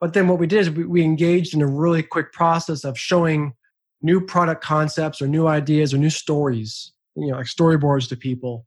But 0.00 0.14
then 0.14 0.28
what 0.28 0.38
we 0.38 0.46
did 0.46 0.60
is 0.60 0.70
we, 0.70 0.84
we 0.84 1.02
engaged 1.02 1.52
in 1.52 1.62
a 1.62 1.66
really 1.66 2.02
quick 2.02 2.32
process 2.32 2.84
of 2.84 2.98
showing 2.98 3.54
new 4.00 4.20
product 4.20 4.64
concepts 4.64 5.20
or 5.20 5.26
new 5.26 5.48
ideas 5.48 5.92
or 5.92 5.98
new 5.98 6.10
stories, 6.10 6.92
you 7.14 7.26
know, 7.26 7.36
like 7.36 7.46
storyboards 7.46 8.08
to 8.08 8.16
people 8.16 8.66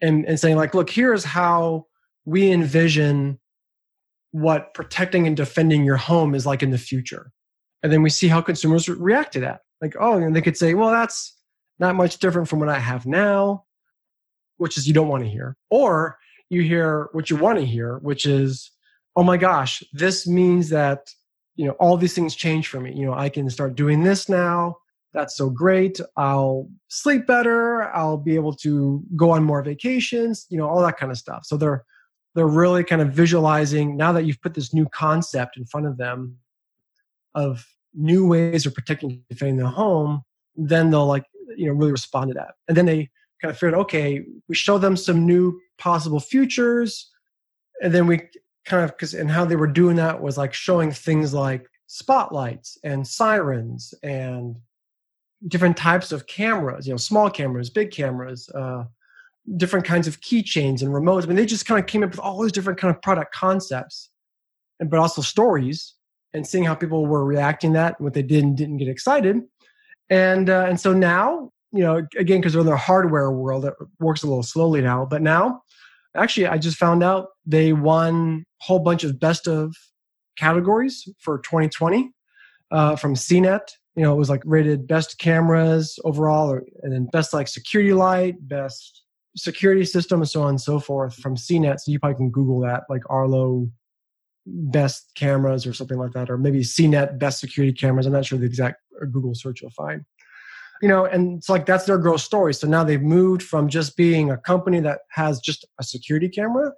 and, 0.00 0.24
and 0.26 0.38
saying 0.38 0.56
like, 0.56 0.74
look, 0.74 0.90
here's 0.90 1.24
how 1.24 1.86
we 2.24 2.50
envision 2.50 3.38
what 4.32 4.74
protecting 4.74 5.26
and 5.26 5.36
defending 5.36 5.84
your 5.84 5.96
home 5.96 6.34
is 6.34 6.46
like 6.46 6.62
in 6.62 6.70
the 6.70 6.78
future. 6.78 7.32
And 7.82 7.92
then 7.92 8.02
we 8.02 8.10
see 8.10 8.28
how 8.28 8.40
consumers 8.40 8.88
react 8.88 9.32
to 9.34 9.40
that. 9.40 9.60
Like, 9.80 9.94
oh, 9.98 10.18
and 10.18 10.34
they 10.34 10.42
could 10.42 10.56
say, 10.56 10.74
well, 10.74 10.90
that's 10.90 11.34
not 11.78 11.94
much 11.94 12.18
different 12.18 12.48
from 12.48 12.58
what 12.58 12.68
I 12.68 12.78
have 12.78 13.06
now, 13.06 13.64
which 14.56 14.76
is 14.76 14.88
you 14.88 14.94
don't 14.94 15.08
want 15.08 15.22
to 15.24 15.30
hear. 15.30 15.56
Or 15.70 16.18
you 16.48 16.62
hear 16.62 17.08
what 17.12 17.30
you 17.30 17.36
want 17.36 17.58
to 17.58 17.64
hear, 17.64 17.98
which 17.98 18.26
is, 18.26 18.70
oh 19.14 19.22
my 19.22 19.36
gosh, 19.36 19.82
this 19.92 20.26
means 20.26 20.70
that 20.70 21.10
you 21.56 21.66
know 21.66 21.72
all 21.72 21.96
these 21.96 22.14
things 22.14 22.34
change 22.34 22.68
for 22.68 22.80
me 22.80 22.92
you 22.92 23.04
know 23.04 23.14
i 23.14 23.28
can 23.28 23.50
start 23.50 23.74
doing 23.74 24.02
this 24.02 24.28
now 24.28 24.76
that's 25.12 25.36
so 25.36 25.48
great. 25.48 25.98
I'll 26.16 26.68
sleep 26.88 27.26
better. 27.26 27.84
I'll 27.94 28.18
be 28.18 28.34
able 28.34 28.54
to 28.56 29.02
go 29.16 29.30
on 29.30 29.44
more 29.44 29.62
vacations 29.62 30.46
you 30.50 30.58
know 30.58 30.68
all 30.68 30.82
that 30.82 30.98
kind 30.98 31.12
of 31.12 31.18
stuff. 31.18 31.44
So 31.44 31.56
they're 31.56 31.84
they're 32.34 32.46
really 32.46 32.84
kind 32.84 33.00
of 33.00 33.12
visualizing 33.12 33.96
now 33.96 34.12
that 34.12 34.24
you've 34.24 34.42
put 34.42 34.54
this 34.54 34.74
new 34.74 34.86
concept 34.86 35.56
in 35.56 35.64
front 35.64 35.86
of 35.86 35.96
them 35.96 36.36
of 37.34 37.66
new 37.94 38.26
ways 38.26 38.66
of 38.66 38.74
protecting 38.74 39.22
defending 39.30 39.56
the 39.56 39.68
home 39.68 40.22
then 40.56 40.90
they'll 40.90 41.06
like 41.06 41.24
you 41.56 41.66
know 41.66 41.72
really 41.72 41.92
respond 41.92 42.30
to 42.30 42.34
that. 42.34 42.54
And 42.68 42.76
then 42.76 42.86
they 42.86 43.10
kind 43.40 43.50
of 43.50 43.58
figured 43.58 43.74
okay 43.74 44.24
we 44.48 44.54
show 44.54 44.78
them 44.78 44.96
some 44.96 45.26
new 45.26 45.60
possible 45.78 46.20
futures. 46.20 47.10
And 47.82 47.92
then 47.92 48.06
we 48.06 48.22
kind 48.64 48.84
of 48.84 48.90
because 48.90 49.14
and 49.14 49.30
how 49.30 49.44
they 49.44 49.56
were 49.56 49.66
doing 49.66 49.96
that 49.96 50.20
was 50.20 50.38
like 50.38 50.54
showing 50.54 50.90
things 50.90 51.34
like 51.34 51.68
spotlights 51.86 52.78
and 52.82 53.06
sirens 53.06 53.94
and 54.02 54.58
different 55.48 55.76
types 55.76 56.12
of 56.12 56.26
cameras 56.26 56.86
you 56.86 56.92
know 56.92 56.96
small 56.96 57.30
cameras 57.30 57.70
big 57.70 57.90
cameras 57.90 58.48
uh, 58.50 58.84
different 59.56 59.84
kinds 59.84 60.06
of 60.06 60.20
keychains 60.20 60.82
and 60.82 60.90
remotes 60.90 61.24
i 61.24 61.26
mean 61.26 61.36
they 61.36 61.46
just 61.46 61.66
kind 61.66 61.78
of 61.78 61.86
came 61.86 62.02
up 62.02 62.10
with 62.10 62.20
all 62.20 62.42
these 62.42 62.52
different 62.52 62.78
kind 62.78 62.94
of 62.94 63.00
product 63.02 63.34
concepts 63.34 64.10
and 64.80 64.90
but 64.90 64.98
also 64.98 65.22
stories 65.22 65.94
and 66.36 66.46
seeing 66.46 66.64
how 66.64 66.74
people 66.74 67.06
were 67.06 67.24
reacting 67.24 67.72
that, 67.72 68.00
what 68.00 68.14
they 68.14 68.22
did 68.22 68.44
and 68.44 68.56
didn't 68.56 68.76
get 68.76 68.88
excited. 68.88 69.40
And, 70.10 70.50
uh, 70.50 70.66
and 70.68 70.78
so 70.78 70.92
now, 70.92 71.50
you 71.72 71.82
know, 71.82 72.06
again, 72.16 72.40
because 72.40 72.52
they're 72.52 72.60
in 72.60 72.66
the 72.66 72.76
hardware 72.76 73.30
world, 73.30 73.64
it 73.64 73.74
works 73.98 74.22
a 74.22 74.26
little 74.26 74.42
slowly 74.42 74.80
now. 74.82 75.06
But 75.06 75.22
now, 75.22 75.62
actually, 76.14 76.46
I 76.46 76.58
just 76.58 76.76
found 76.76 77.02
out 77.02 77.28
they 77.46 77.72
won 77.72 78.44
a 78.60 78.64
whole 78.64 78.78
bunch 78.78 79.02
of 79.02 79.18
best 79.18 79.48
of 79.48 79.74
categories 80.38 81.08
for 81.18 81.38
2020 81.38 82.12
uh, 82.70 82.96
from 82.96 83.14
CNET. 83.14 83.60
You 83.96 84.02
know, 84.02 84.12
it 84.12 84.18
was 84.18 84.30
like 84.30 84.42
rated 84.44 84.86
best 84.86 85.18
cameras 85.18 85.98
overall, 86.04 86.50
or, 86.50 86.64
and 86.82 86.92
then 86.92 87.06
best 87.06 87.32
like 87.32 87.48
security 87.48 87.92
light, 87.92 88.34
best 88.40 89.02
security 89.36 89.84
system, 89.84 90.20
and 90.20 90.28
so 90.28 90.42
on 90.42 90.50
and 90.50 90.60
so 90.60 90.78
forth 90.78 91.14
from 91.14 91.34
CNET. 91.34 91.80
So 91.80 91.90
you 91.90 91.98
probably 91.98 92.16
can 92.16 92.30
Google 92.30 92.60
that, 92.60 92.84
like 92.88 93.02
Arlo 93.08 93.68
best 94.46 95.10
cameras 95.16 95.66
or 95.66 95.72
something 95.72 95.98
like 95.98 96.12
that, 96.12 96.30
or 96.30 96.38
maybe 96.38 96.60
CNET 96.60 97.18
best 97.18 97.40
security 97.40 97.72
cameras. 97.72 98.06
I'm 98.06 98.12
not 98.12 98.24
sure 98.24 98.38
the 98.38 98.46
exact 98.46 98.80
uh, 99.00 99.06
Google 99.06 99.34
search 99.34 99.62
you'll 99.62 99.70
find. 99.70 100.04
You 100.82 100.88
know, 100.88 101.06
and 101.06 101.38
it's 101.38 101.48
like 101.48 101.64
that's 101.64 101.86
their 101.86 101.98
growth 101.98 102.20
story. 102.20 102.52
So 102.52 102.66
now 102.68 102.84
they've 102.84 103.00
moved 103.00 103.42
from 103.42 103.68
just 103.68 103.96
being 103.96 104.30
a 104.30 104.36
company 104.36 104.80
that 104.80 105.00
has 105.10 105.40
just 105.40 105.66
a 105.80 105.84
security 105.84 106.28
camera 106.28 106.72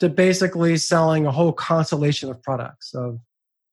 to 0.00 0.08
basically 0.08 0.76
selling 0.76 1.26
a 1.26 1.32
whole 1.32 1.52
constellation 1.52 2.30
of 2.30 2.42
products 2.42 2.94
of 2.94 3.18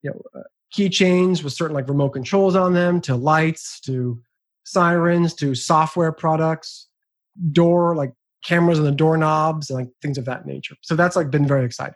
you 0.02 0.12
know 0.12 0.22
uh, 0.36 0.44
keychains 0.76 1.44
with 1.44 1.54
certain 1.54 1.76
like 1.76 1.88
remote 1.88 2.10
controls 2.10 2.56
on 2.56 2.74
them 2.74 3.00
to 3.02 3.16
lights 3.16 3.80
to 3.82 4.22
sirens 4.64 5.34
to 5.36 5.56
software 5.56 6.12
products 6.12 6.88
door 7.52 7.96
like 7.96 8.14
cameras 8.44 8.80
on 8.80 8.86
the 8.86 8.92
doorknobs 8.92 9.70
and 9.70 9.80
like 9.80 9.90
things 10.02 10.18
of 10.18 10.26
that 10.26 10.46
nature. 10.46 10.76
So 10.82 10.96
that's 10.96 11.16
like 11.16 11.32
been 11.32 11.48
very 11.48 11.66
exciting. 11.66 11.96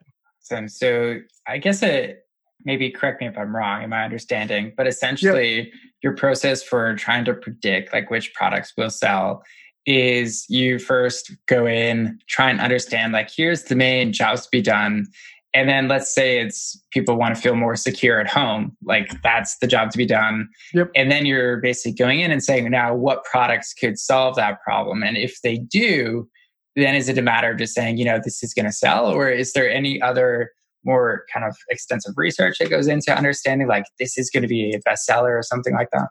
So, 0.49 0.65
so 0.67 1.19
i 1.47 1.57
guess 1.59 1.83
it 1.83 2.25
maybe 2.65 2.89
correct 2.89 3.21
me 3.21 3.27
if 3.27 3.37
i'm 3.37 3.55
wrong 3.55 3.83
in 3.83 3.89
my 3.89 4.03
understanding 4.03 4.73
but 4.75 4.87
essentially 4.87 5.57
yep. 5.57 5.67
your 6.01 6.15
process 6.15 6.63
for 6.63 6.95
trying 6.95 7.23
to 7.25 7.33
predict 7.33 7.93
like 7.93 8.09
which 8.09 8.33
products 8.33 8.73
will 8.75 8.89
sell 8.89 9.43
is 9.85 10.45
you 10.49 10.79
first 10.79 11.31
go 11.45 11.67
in 11.67 12.19
try 12.27 12.49
and 12.49 12.59
understand 12.59 13.13
like 13.13 13.29
here's 13.29 13.65
the 13.65 13.75
main 13.75 14.11
jobs 14.11 14.43
to 14.43 14.49
be 14.51 14.61
done 14.61 15.05
and 15.53 15.67
then 15.67 15.87
let's 15.87 16.13
say 16.13 16.39
it's 16.39 16.81
people 16.91 17.15
want 17.15 17.35
to 17.35 17.41
feel 17.41 17.55
more 17.55 17.75
secure 17.75 18.19
at 18.19 18.27
home 18.27 18.75
like 18.83 19.21
that's 19.23 19.57
the 19.57 19.67
job 19.67 19.91
to 19.91 19.97
be 19.97 20.05
done. 20.05 20.47
Yep. 20.73 20.91
and 20.95 21.11
then 21.11 21.25
you're 21.25 21.57
basically 21.57 21.93
going 21.93 22.19
in 22.19 22.31
and 22.31 22.43
saying 22.43 22.69
now 22.69 22.93
what 22.93 23.23
products 23.23 23.73
could 23.73 23.97
solve 23.97 24.35
that 24.35 24.61
problem? 24.61 25.03
And 25.03 25.17
if 25.17 25.41
they 25.41 25.57
do 25.57 26.27
then 26.75 26.95
is 26.95 27.09
it 27.09 27.17
a 27.17 27.21
matter 27.21 27.51
of 27.51 27.57
just 27.57 27.73
saying 27.73 27.97
you 27.97 28.05
know 28.05 28.19
this 28.23 28.43
is 28.43 28.53
going 28.53 28.65
to 28.65 28.71
sell? 28.71 29.07
Or 29.07 29.29
is 29.29 29.53
there 29.53 29.69
any 29.69 30.01
other 30.01 30.51
more 30.85 31.25
kind 31.33 31.45
of 31.45 31.57
extensive 31.69 32.13
research 32.15 32.57
that 32.59 32.69
goes 32.69 32.87
into 32.87 33.15
understanding 33.15 33.67
like 33.67 33.83
this 33.97 34.17
is 34.17 34.29
going 34.29 34.43
to 34.43 34.47
be 34.47 34.73
a 34.73 34.79
bestseller 34.89 35.37
or 35.37 35.43
something 35.43 35.73
like 35.73 35.89
that? 35.91 36.09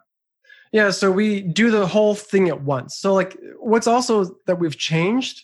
Yeah 0.71 0.91
so 0.91 1.11
we 1.11 1.41
do 1.41 1.71
the 1.71 1.87
whole 1.87 2.13
thing 2.13 2.49
at 2.49 2.61
once. 2.61 2.97
So 2.97 3.13
like 3.13 3.37
what's 3.59 3.87
also 3.87 4.35
that 4.47 4.59
we've 4.59 4.77
changed 4.77 5.43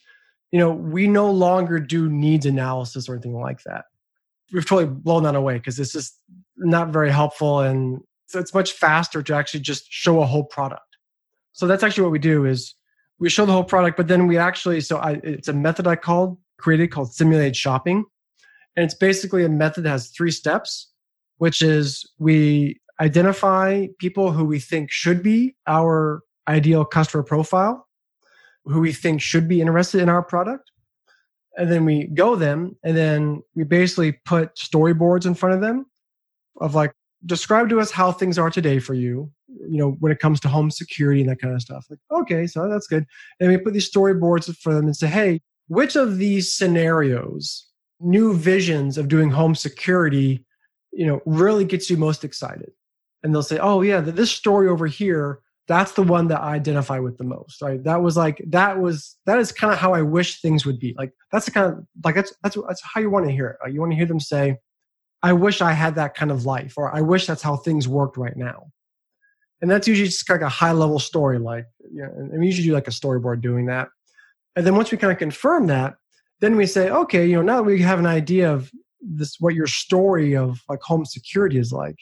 you 0.51 0.59
know, 0.59 0.71
we 0.71 1.07
no 1.07 1.29
longer 1.29 1.79
do 1.79 2.09
needs 2.09 2.45
analysis 2.45 3.09
or 3.09 3.13
anything 3.13 3.33
like 3.33 3.61
that. 3.63 3.85
We've 4.53 4.65
totally 4.65 4.87
blown 4.87 5.23
that 5.23 5.35
away 5.35 5.55
because 5.55 5.79
it's 5.79 5.91
just 5.91 6.19
not 6.57 6.89
very 6.89 7.11
helpful 7.11 7.59
and 7.59 7.99
so 8.27 8.39
it's 8.39 8.53
much 8.53 8.73
faster 8.73 9.21
to 9.21 9.35
actually 9.35 9.59
just 9.59 9.85
show 9.89 10.21
a 10.21 10.25
whole 10.25 10.45
product. 10.45 10.97
So 11.53 11.67
that's 11.67 11.83
actually 11.83 12.03
what 12.03 12.11
we 12.11 12.19
do 12.19 12.45
is 12.45 12.73
we 13.19 13.29
show 13.29 13.45
the 13.45 13.51
whole 13.51 13.63
product, 13.63 13.97
but 13.97 14.07
then 14.07 14.27
we 14.27 14.37
actually 14.37 14.81
so 14.81 14.97
I, 14.97 15.19
it's 15.23 15.47
a 15.47 15.53
method 15.53 15.87
I 15.87 15.95
called 15.95 16.37
created 16.57 16.91
called 16.91 17.13
simulated 17.13 17.55
shopping, 17.55 18.05
and 18.75 18.83
it's 18.83 18.95
basically 18.95 19.43
a 19.43 19.49
method 19.49 19.83
that 19.83 19.89
has 19.89 20.09
three 20.09 20.31
steps, 20.31 20.91
which 21.37 21.61
is 21.61 22.09
we 22.19 22.79
identify 22.99 23.87
people 23.99 24.31
who 24.31 24.45
we 24.45 24.59
think 24.59 24.91
should 24.91 25.21
be 25.21 25.55
our 25.67 26.21
ideal 26.47 26.85
customer 26.85 27.23
profile 27.23 27.84
who 28.65 28.81
we 28.81 28.91
think 28.91 29.21
should 29.21 29.47
be 29.47 29.61
interested 29.61 30.01
in 30.01 30.09
our 30.09 30.23
product. 30.23 30.71
And 31.57 31.71
then 31.71 31.85
we 31.85 32.05
go 32.05 32.35
them 32.35 32.75
and 32.83 32.97
then 32.97 33.41
we 33.55 33.63
basically 33.63 34.13
put 34.25 34.55
storyboards 34.55 35.25
in 35.25 35.35
front 35.35 35.55
of 35.55 35.61
them 35.61 35.85
of 36.59 36.75
like, 36.75 36.93
describe 37.25 37.69
to 37.69 37.79
us 37.79 37.91
how 37.91 38.11
things 38.11 38.37
are 38.37 38.51
today 38.51 38.77
for 38.77 38.93
you, 38.93 39.31
you 39.47 39.77
know, 39.77 39.91
when 39.99 40.11
it 40.11 40.19
comes 40.19 40.39
to 40.39 40.47
home 40.47 40.69
security 40.69 41.21
and 41.21 41.29
that 41.29 41.39
kind 41.39 41.55
of 41.55 41.61
stuff. 41.61 41.85
Like, 41.89 41.99
okay, 42.11 42.45
so 42.45 42.69
that's 42.69 42.87
good. 42.87 43.05
And 43.39 43.49
we 43.49 43.57
put 43.57 43.73
these 43.73 43.89
storyboards 43.89 44.55
for 44.57 44.73
them 44.73 44.85
and 44.85 44.95
say, 44.95 45.07
hey, 45.07 45.41
which 45.67 45.95
of 45.95 46.17
these 46.17 46.53
scenarios, 46.53 47.67
new 47.99 48.35
visions 48.35 48.97
of 48.97 49.07
doing 49.07 49.31
home 49.31 49.55
security, 49.55 50.45
you 50.91 51.05
know, 51.05 51.21
really 51.25 51.65
gets 51.65 51.89
you 51.89 51.97
most 51.97 52.23
excited? 52.23 52.71
And 53.23 53.33
they'll 53.33 53.41
say, 53.41 53.57
oh, 53.57 53.81
yeah, 53.81 54.01
this 54.01 54.31
story 54.31 54.67
over 54.67 54.85
here 54.85 55.39
that's 55.67 55.93
the 55.93 56.03
one 56.03 56.27
that 56.27 56.41
I 56.41 56.53
identify 56.53 56.99
with 56.99 57.17
the 57.17 57.23
most. 57.23 57.61
Right. 57.61 57.83
That 57.83 58.01
was 58.01 58.15
like 58.15 58.43
that 58.47 58.79
was 58.79 59.17
that 59.25 59.39
is 59.39 59.51
kind 59.51 59.73
of 59.73 59.79
how 59.79 59.93
I 59.93 60.01
wish 60.01 60.41
things 60.41 60.65
would 60.65 60.79
be. 60.79 60.93
Like 60.97 61.11
that's 61.31 61.45
the 61.45 61.51
kind 61.51 61.73
of 61.73 61.85
like 62.03 62.15
that's 62.15 62.33
that's 62.43 62.57
that's 62.67 62.81
how 62.83 63.01
you 63.01 63.09
want 63.09 63.25
to 63.25 63.31
hear 63.31 63.57
it. 63.63 63.73
You 63.73 63.79
want 63.79 63.91
to 63.91 63.95
hear 63.95 64.05
them 64.05 64.19
say, 64.19 64.57
I 65.23 65.33
wish 65.33 65.61
I 65.61 65.71
had 65.71 65.95
that 65.95 66.15
kind 66.15 66.31
of 66.31 66.45
life, 66.45 66.73
or 66.77 66.95
I 66.95 67.01
wish 67.01 67.25
that's 67.25 67.41
how 67.41 67.55
things 67.57 67.87
worked 67.87 68.17
right 68.17 68.37
now. 68.37 68.67
And 69.61 69.71
that's 69.71 69.87
usually 69.87 70.07
just 70.07 70.27
kind 70.27 70.41
of 70.41 70.47
a 70.47 70.49
high 70.49 70.73
level 70.73 70.99
story, 70.99 71.39
like 71.39 71.65
you 71.91 72.03
know, 72.03 72.11
and 72.15 72.39
we 72.39 72.45
usually 72.45 72.67
do 72.67 72.73
like 72.73 72.87
a 72.87 72.91
storyboard 72.91 73.41
doing 73.41 73.65
that. 73.67 73.89
And 74.55 74.65
then 74.65 74.75
once 74.75 74.91
we 74.91 74.97
kind 74.97 75.11
of 75.11 75.17
confirm 75.17 75.67
that, 75.67 75.95
then 76.41 76.55
we 76.55 76.65
say, 76.65 76.89
okay, 76.89 77.25
you 77.25 77.35
know, 77.35 77.41
now 77.41 77.57
that 77.57 77.63
we 77.63 77.81
have 77.81 77.99
an 77.99 78.05
idea 78.05 78.51
of 78.51 78.71
this 79.01 79.37
what 79.39 79.55
your 79.55 79.67
story 79.67 80.35
of 80.35 80.61
like 80.69 80.81
home 80.81 81.05
security 81.05 81.57
is 81.57 81.71
like 81.71 81.97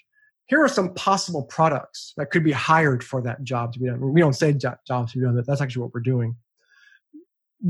here 0.47 0.63
are 0.63 0.69
some 0.69 0.93
possible 0.93 1.43
products 1.43 2.13
that 2.17 2.31
could 2.31 2.43
be 2.43 2.51
hired 2.51 3.03
for 3.03 3.21
that 3.21 3.43
job 3.43 3.73
to 3.73 3.79
be 3.79 3.87
done. 3.87 4.01
We 4.01 4.21
don't 4.21 4.33
say 4.33 4.53
jobs 4.53 5.13
to 5.13 5.19
be 5.19 5.25
done, 5.25 5.41
that's 5.45 5.61
actually 5.61 5.83
what 5.83 5.93
we're 5.93 6.01
doing. 6.01 6.35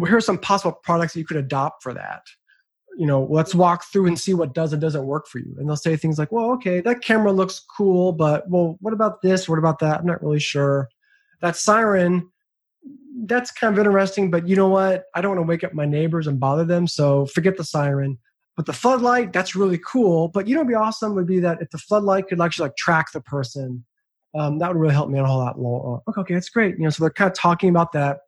Here 0.05 0.17
are 0.17 0.21
some 0.21 0.39
possible 0.39 0.79
products 0.83 1.13
that 1.13 1.19
you 1.19 1.25
could 1.25 1.37
adopt 1.37 1.83
for 1.83 1.93
that. 1.93 2.23
You 2.97 3.05
know, 3.05 3.27
let's 3.29 3.55
walk 3.55 3.85
through 3.85 4.07
and 4.07 4.19
see 4.19 4.33
what 4.33 4.53
does 4.53 4.73
and 4.73 4.81
doesn't 4.81 5.05
work 5.05 5.27
for 5.27 5.39
you. 5.39 5.55
And 5.57 5.67
they'll 5.67 5.75
say 5.75 5.95
things 5.95 6.17
like, 6.17 6.31
well, 6.31 6.51
okay, 6.51 6.81
that 6.81 7.01
camera 7.01 7.31
looks 7.31 7.59
cool, 7.59 8.11
but 8.11 8.49
well, 8.49 8.77
what 8.81 8.93
about 8.93 9.21
this? 9.21 9.47
What 9.47 9.59
about 9.59 9.79
that? 9.79 9.99
I'm 9.99 10.05
not 10.05 10.21
really 10.21 10.39
sure. 10.39 10.89
That 11.41 11.55
siren, 11.55 12.29
that's 13.25 13.51
kind 13.51 13.73
of 13.73 13.79
interesting, 13.79 14.31
but 14.31 14.47
you 14.47 14.55
know 14.55 14.69
what? 14.69 15.05
I 15.15 15.21
don't 15.21 15.35
want 15.35 15.45
to 15.45 15.49
wake 15.49 15.63
up 15.63 15.73
my 15.73 15.85
neighbors 15.85 16.27
and 16.27 16.39
bother 16.39 16.65
them. 16.65 16.87
So 16.87 17.27
forget 17.27 17.57
the 17.57 17.63
siren. 17.63 18.17
But 18.55 18.67
the 18.67 18.73
floodlight, 18.73 19.33
that's 19.33 19.55
really 19.55 19.79
cool. 19.79 20.27
But 20.27 20.47
you 20.47 20.55
know, 20.55 20.63
be 20.63 20.75
awesome 20.75 21.15
would 21.15 21.27
be 21.27 21.39
that 21.39 21.61
if 21.61 21.69
the 21.71 21.77
floodlight 21.77 22.27
could 22.27 22.39
actually 22.39 22.67
like 22.67 22.77
track 22.77 23.11
the 23.11 23.21
person, 23.21 23.83
um, 24.35 24.59
that 24.59 24.69
would 24.69 24.79
really 24.79 24.93
help 24.93 25.09
me 25.09 25.19
a 25.19 25.25
whole 25.25 25.39
lot. 25.39 25.57
More. 25.57 26.01
Okay, 26.07 26.21
okay, 26.21 26.33
that's 26.35 26.49
great. 26.49 26.77
You 26.77 26.83
know, 26.83 26.89
so 26.89 27.03
they're 27.03 27.11
kind 27.11 27.29
of 27.29 27.37
talking 27.37 27.69
about 27.69 27.91
that, 27.93 28.19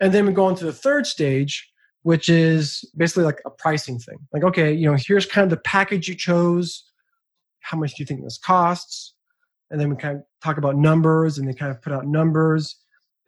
and 0.00 0.12
then 0.12 0.26
we 0.26 0.32
go 0.32 0.46
on 0.46 0.56
to 0.56 0.64
the 0.64 0.72
third 0.72 1.06
stage, 1.06 1.70
which 2.02 2.28
is 2.28 2.84
basically 2.96 3.24
like 3.24 3.40
a 3.46 3.50
pricing 3.50 3.98
thing. 3.98 4.18
Like, 4.32 4.44
okay, 4.44 4.72
you 4.72 4.90
know, 4.90 4.96
here's 4.98 5.26
kind 5.26 5.44
of 5.44 5.50
the 5.50 5.62
package 5.62 6.08
you 6.08 6.14
chose. 6.14 6.84
How 7.60 7.78
much 7.78 7.94
do 7.94 8.02
you 8.02 8.06
think 8.06 8.22
this 8.22 8.38
costs? 8.38 9.14
And 9.70 9.80
then 9.80 9.88
we 9.88 9.96
kind 9.96 10.18
of 10.18 10.24
talk 10.42 10.58
about 10.58 10.76
numbers, 10.76 11.38
and 11.38 11.48
they 11.48 11.54
kind 11.54 11.70
of 11.70 11.80
put 11.80 11.92
out 11.92 12.06
numbers, 12.06 12.76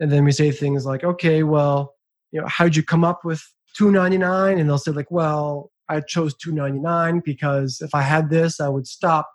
and 0.00 0.10
then 0.10 0.24
we 0.24 0.32
say 0.32 0.50
things 0.50 0.84
like, 0.84 1.04
okay, 1.04 1.44
well, 1.44 1.94
you 2.32 2.40
know, 2.40 2.46
how'd 2.48 2.76
you 2.76 2.82
come 2.82 3.04
up 3.04 3.24
with 3.24 3.42
299 3.76 4.58
and 4.58 4.68
they'll 4.68 4.78
say 4.78 4.90
like 4.90 5.10
well 5.10 5.70
I 5.88 6.01
chose 6.01 6.35
299 6.35 7.22
because 7.25 7.81
if 7.81 7.94
I 7.94 8.03
had 8.03 8.31
this, 8.31 8.61
I 8.61 8.68
would 8.68 8.87
stop 8.87 9.31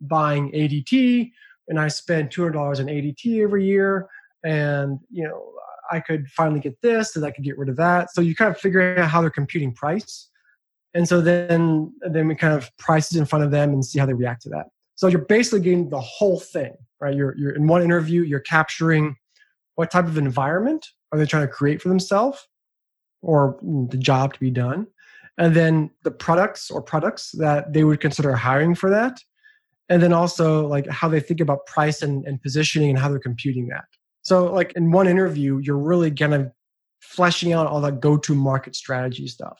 buying 0.00 0.50
ADT 0.52 1.30
and 1.68 1.78
I 1.78 1.88
spend 1.88 2.30
$200 2.30 2.56
on 2.56 2.86
ADT 2.86 3.42
every 3.42 3.64
year. 3.64 4.08
And, 4.44 4.98
you 5.10 5.24
know, 5.24 5.52
I 5.90 6.00
could 6.00 6.28
finally 6.28 6.60
get 6.60 6.80
this 6.82 7.16
and 7.16 7.24
I 7.24 7.30
could 7.30 7.44
get 7.44 7.58
rid 7.58 7.68
of 7.68 7.76
that. 7.76 8.12
So 8.12 8.20
you 8.20 8.34
kind 8.34 8.50
of 8.50 8.58
figure 8.58 8.98
out 8.98 9.08
how 9.08 9.20
they're 9.20 9.30
computing 9.30 9.74
price. 9.74 10.28
And 10.94 11.08
so 11.08 11.20
then, 11.20 11.92
then 12.00 12.28
we 12.28 12.34
kind 12.34 12.54
of 12.54 12.70
prices 12.78 13.18
in 13.18 13.26
front 13.26 13.44
of 13.44 13.50
them 13.50 13.72
and 13.72 13.84
see 13.84 13.98
how 13.98 14.06
they 14.06 14.14
react 14.14 14.42
to 14.42 14.48
that. 14.50 14.66
So 14.96 15.06
you're 15.06 15.24
basically 15.24 15.60
getting 15.60 15.88
the 15.88 16.00
whole 16.00 16.40
thing, 16.40 16.74
right? 17.00 17.14
You're, 17.14 17.36
you're 17.36 17.52
in 17.52 17.66
one 17.66 17.82
interview, 17.82 18.22
you're 18.22 18.40
capturing 18.40 19.16
what 19.76 19.90
type 19.90 20.06
of 20.06 20.18
environment 20.18 20.86
are 21.12 21.18
they 21.18 21.26
trying 21.26 21.46
to 21.46 21.52
create 21.52 21.80
for 21.80 21.88
themselves 21.88 22.46
or 23.22 23.58
the 23.62 23.96
job 23.96 24.34
to 24.34 24.40
be 24.40 24.50
done 24.50 24.86
and 25.40 25.56
then 25.56 25.90
the 26.04 26.10
products 26.10 26.70
or 26.70 26.82
products 26.82 27.32
that 27.38 27.72
they 27.72 27.82
would 27.82 27.98
consider 27.98 28.36
hiring 28.36 28.74
for 28.74 28.90
that 28.90 29.18
and 29.88 30.02
then 30.02 30.12
also 30.12 30.66
like 30.68 30.86
how 30.86 31.08
they 31.08 31.18
think 31.18 31.40
about 31.40 31.66
price 31.66 32.02
and, 32.02 32.24
and 32.26 32.40
positioning 32.42 32.90
and 32.90 32.98
how 32.98 33.08
they're 33.08 33.18
computing 33.18 33.66
that. 33.68 33.86
So 34.22 34.52
like 34.52 34.72
in 34.74 34.92
one 34.92 35.08
interview 35.08 35.58
you're 35.58 35.78
really 35.78 36.10
kind 36.12 36.34
of 36.34 36.52
fleshing 37.00 37.54
out 37.54 37.66
all 37.66 37.80
that 37.80 38.00
go-to 38.00 38.34
market 38.34 38.76
strategy 38.76 39.26
stuff. 39.26 39.58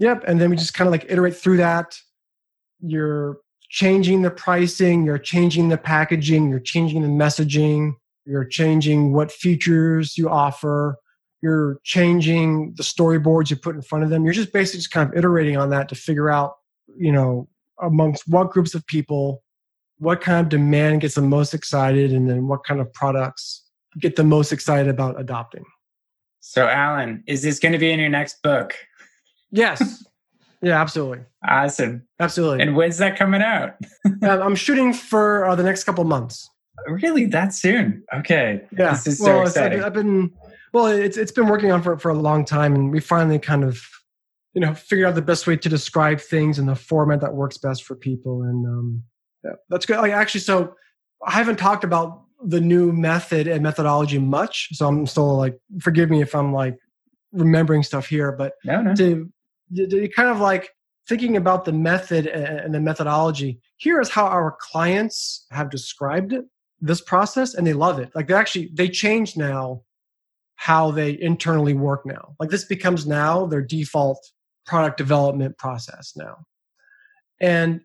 Yep 0.00 0.24
and 0.26 0.40
then 0.40 0.50
we 0.50 0.56
just 0.56 0.74
kind 0.74 0.88
of 0.88 0.92
like 0.92 1.06
iterate 1.08 1.36
through 1.36 1.58
that. 1.58 1.96
You're 2.80 3.38
changing 3.70 4.22
the 4.22 4.30
pricing 4.30 5.04
you're 5.04 5.18
changing 5.18 5.68
the 5.68 5.78
packaging 5.78 6.48
you're 6.48 6.60
changing 6.60 7.02
the 7.02 7.08
messaging 7.08 7.92
you're 8.26 8.44
changing 8.44 9.12
what 9.12 9.32
features 9.32 10.16
you 10.18 10.28
offer 10.28 10.96
you're 11.44 11.78
changing 11.84 12.74
the 12.76 12.82
storyboards 12.82 13.50
you 13.50 13.56
put 13.56 13.76
in 13.76 13.82
front 13.82 14.02
of 14.02 14.10
them 14.10 14.24
you're 14.24 14.32
just 14.32 14.52
basically 14.52 14.78
just 14.78 14.90
kind 14.90 15.08
of 15.08 15.16
iterating 15.16 15.56
on 15.56 15.70
that 15.70 15.88
to 15.88 15.94
figure 15.94 16.30
out 16.30 16.54
you 16.96 17.12
know 17.12 17.48
amongst 17.80 18.28
what 18.28 18.50
groups 18.50 18.74
of 18.74 18.86
people, 18.86 19.42
what 19.98 20.20
kind 20.20 20.40
of 20.40 20.48
demand 20.48 21.00
gets 21.00 21.14
them 21.14 21.28
most 21.28 21.54
excited, 21.54 22.12
and 22.12 22.28
then 22.28 22.48
what 22.48 22.64
kind 22.64 22.80
of 22.80 22.92
products 22.92 23.64
get 24.00 24.16
the 24.16 24.24
most 24.24 24.52
excited 24.52 24.88
about 24.88 25.20
adopting. 25.20 25.64
So, 26.40 26.66
Alan, 26.68 27.22
is 27.26 27.42
this 27.42 27.58
going 27.58 27.72
to 27.72 27.78
be 27.78 27.90
in 27.90 28.00
your 28.00 28.08
next 28.08 28.42
book? 28.42 28.74
Yes. 29.50 30.04
yeah, 30.62 30.80
absolutely. 30.80 31.20
Awesome. 31.46 32.06
Absolutely. 32.20 32.62
And 32.62 32.76
when's 32.76 32.98
that 32.98 33.16
coming 33.16 33.40
out? 33.40 33.76
I'm 34.22 34.56
shooting 34.56 34.92
for 34.92 35.46
uh, 35.46 35.54
the 35.54 35.62
next 35.62 35.84
couple 35.84 36.04
months. 36.04 36.50
Really, 36.86 37.24
that 37.26 37.54
soon? 37.54 38.02
Okay. 38.12 38.62
Yeah. 38.76 38.90
This 38.90 39.06
is 39.06 39.18
so 39.18 39.36
well, 39.36 39.42
exciting. 39.42 39.82
I've 39.82 39.94
been 39.94 40.32
well, 40.74 40.86
it's 40.86 41.16
it's 41.16 41.30
been 41.30 41.46
working 41.46 41.70
on 41.70 41.82
for 41.82 41.96
for 41.98 42.10
a 42.10 42.14
long 42.14 42.44
time, 42.44 42.74
and 42.74 42.90
we 42.90 42.98
finally 42.98 43.38
kind 43.38 43.62
of 43.62 43.80
you 44.54 44.60
know 44.60 44.74
figured 44.74 45.06
out 45.06 45.14
the 45.14 45.22
best 45.22 45.46
way 45.46 45.56
to 45.56 45.68
describe 45.68 46.20
things 46.20 46.58
in 46.58 46.66
the 46.66 46.74
format 46.74 47.20
that 47.20 47.32
works 47.32 47.56
best 47.56 47.84
for 47.84 47.94
people, 47.94 48.42
and 48.42 48.66
um, 48.66 49.02
yeah, 49.44 49.52
that's 49.70 49.86
good. 49.86 49.98
Like 49.98 50.12
actually, 50.12 50.40
so 50.40 50.74
I 51.24 51.30
haven't 51.30 51.60
talked 51.60 51.84
about 51.84 52.24
the 52.44 52.60
new 52.60 52.92
method 52.92 53.46
and 53.46 53.62
methodology 53.62 54.18
much, 54.18 54.68
so 54.72 54.88
I'm 54.88 55.06
still 55.06 55.36
like, 55.36 55.56
forgive 55.80 56.10
me 56.10 56.20
if 56.20 56.34
I'm 56.34 56.52
like 56.52 56.76
remembering 57.30 57.84
stuff 57.84 58.08
here, 58.08 58.32
but 58.32 58.54
no, 58.64 58.82
no. 58.82 58.94
to, 58.96 59.30
to 59.76 60.08
kind 60.08 60.28
of 60.28 60.40
like 60.40 60.70
thinking 61.08 61.36
about 61.36 61.64
the 61.64 61.72
method 61.72 62.26
and 62.26 62.74
the 62.74 62.80
methodology. 62.80 63.60
Here 63.76 64.00
is 64.00 64.10
how 64.10 64.26
our 64.26 64.56
clients 64.58 65.46
have 65.52 65.70
described 65.70 66.32
it, 66.32 66.44
this 66.80 67.00
process, 67.00 67.54
and 67.54 67.64
they 67.64 67.74
love 67.74 68.00
it. 68.00 68.10
Like 68.12 68.26
they 68.26 68.34
actually 68.34 68.70
they 68.74 68.88
change 68.88 69.36
now 69.36 69.82
how 70.56 70.90
they 70.90 71.18
internally 71.20 71.74
work 71.74 72.06
now. 72.06 72.34
Like 72.38 72.50
this 72.50 72.64
becomes 72.64 73.06
now 73.06 73.46
their 73.46 73.62
default 73.62 74.18
product 74.66 74.96
development 74.96 75.58
process 75.58 76.14
now. 76.16 76.38
And 77.40 77.80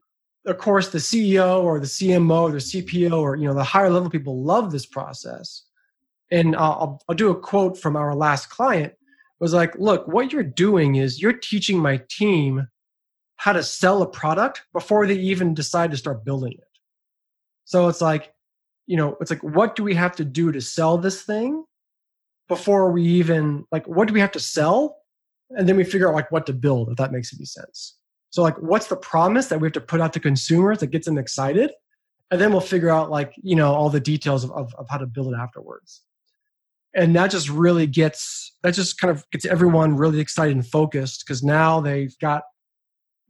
of 0.46 0.58
course, 0.58 0.90
the 0.90 1.00
CEO 1.00 1.64
or 1.64 1.80
the 1.80 1.86
CMO 1.86 2.44
or 2.44 2.52
the 2.52 2.58
CPO 2.58 3.18
or 3.20 3.36
you 3.36 3.48
know 3.48 3.54
the 3.54 3.64
higher 3.64 3.90
level 3.90 4.10
people 4.10 4.44
love 4.44 4.72
this 4.72 4.86
process. 4.86 5.64
And 6.32 6.56
I'll, 6.56 7.02
I'll 7.10 7.16
do 7.16 7.32
a 7.32 7.40
quote 7.40 7.78
from 7.78 7.96
our 7.96 8.16
last 8.16 8.50
client. 8.50 8.94
Was 9.40 9.54
like, 9.54 9.74
look, 9.80 10.06
what 10.08 10.34
you're 10.34 10.44
doing 10.44 10.96
is 10.96 11.22
you're 11.22 11.34
teaching 11.34 11.80
my 11.80 12.02
team 12.10 12.68
how 13.38 13.54
to 13.54 13.64
sell 13.64 14.02
a 14.02 14.08
product 14.08 14.64
before 14.74 15.08
they 15.08 15.16
even 15.16 15.54
decide 15.54 15.92
to 15.92 15.98
start 15.98 16.26
building 16.26 16.52
it. 16.52 16.68
So 17.64 17.88
it's 17.88 18.02
like, 18.02 18.34
you 18.86 18.98
know, 18.98 19.16
it's 19.22 19.32
like, 19.32 19.42
what 19.42 19.78
do 19.78 19.84
we 19.84 19.94
have 19.94 20.14
to 20.18 20.26
do 20.26 20.52
to 20.52 20.60
sell 20.60 20.98
this 20.98 21.22
thing 21.22 21.64
before 22.50 22.92
we 22.92 23.04
even 23.04 23.66
like, 23.72 23.88
what 23.88 24.08
do 24.08 24.14
we 24.14 24.20
have 24.20 24.32
to 24.34 24.40
sell? 24.40 24.98
And 25.52 25.70
then 25.70 25.78
we 25.78 25.86
figure 25.86 26.10
out 26.10 26.16
like 26.16 26.32
what 26.32 26.46
to 26.48 26.54
build, 26.54 26.90
if 26.90 26.98
that 26.98 27.14
makes 27.14 27.34
any 27.34 27.46
sense. 27.46 27.96
So 28.32 28.44
like, 28.44 28.58
what's 28.58 28.88
the 28.88 28.98
promise 28.98 29.48
that 29.48 29.62
we 29.62 29.68
have 29.68 29.74
to 29.74 29.82
put 29.82 30.02
out 30.02 30.12
to 30.14 30.20
consumers 30.20 30.80
that 30.80 30.88
gets 30.88 31.06
them 31.06 31.18
excited? 31.18 31.72
And 32.32 32.42
then 32.42 32.52
we'll 32.52 32.62
figure 32.62 32.90
out 32.90 33.10
like, 33.10 33.34
you 33.42 33.56
know, 33.56 33.74
all 33.74 33.90
the 33.90 34.00
details 34.00 34.44
of, 34.44 34.52
of, 34.52 34.76
of 34.76 34.88
how 34.90 34.98
to 34.98 35.08
build 35.08 35.34
it 35.34 35.38
afterwards. 35.38 36.02
And 36.94 37.16
that 37.16 37.32
just 37.32 37.50
really 37.50 37.88
gets, 37.88 38.52
that 38.64 38.74
just 38.74 39.00
kind 39.00 39.10
of 39.10 39.24
gets 39.32 39.46
everyone 39.46 39.96
really 39.96 40.20
excited 40.20 40.56
and 40.56 40.66
focused 40.68 41.24
because 41.26 41.42
now 41.44 41.80
they've 41.80 42.18
got 42.20 42.44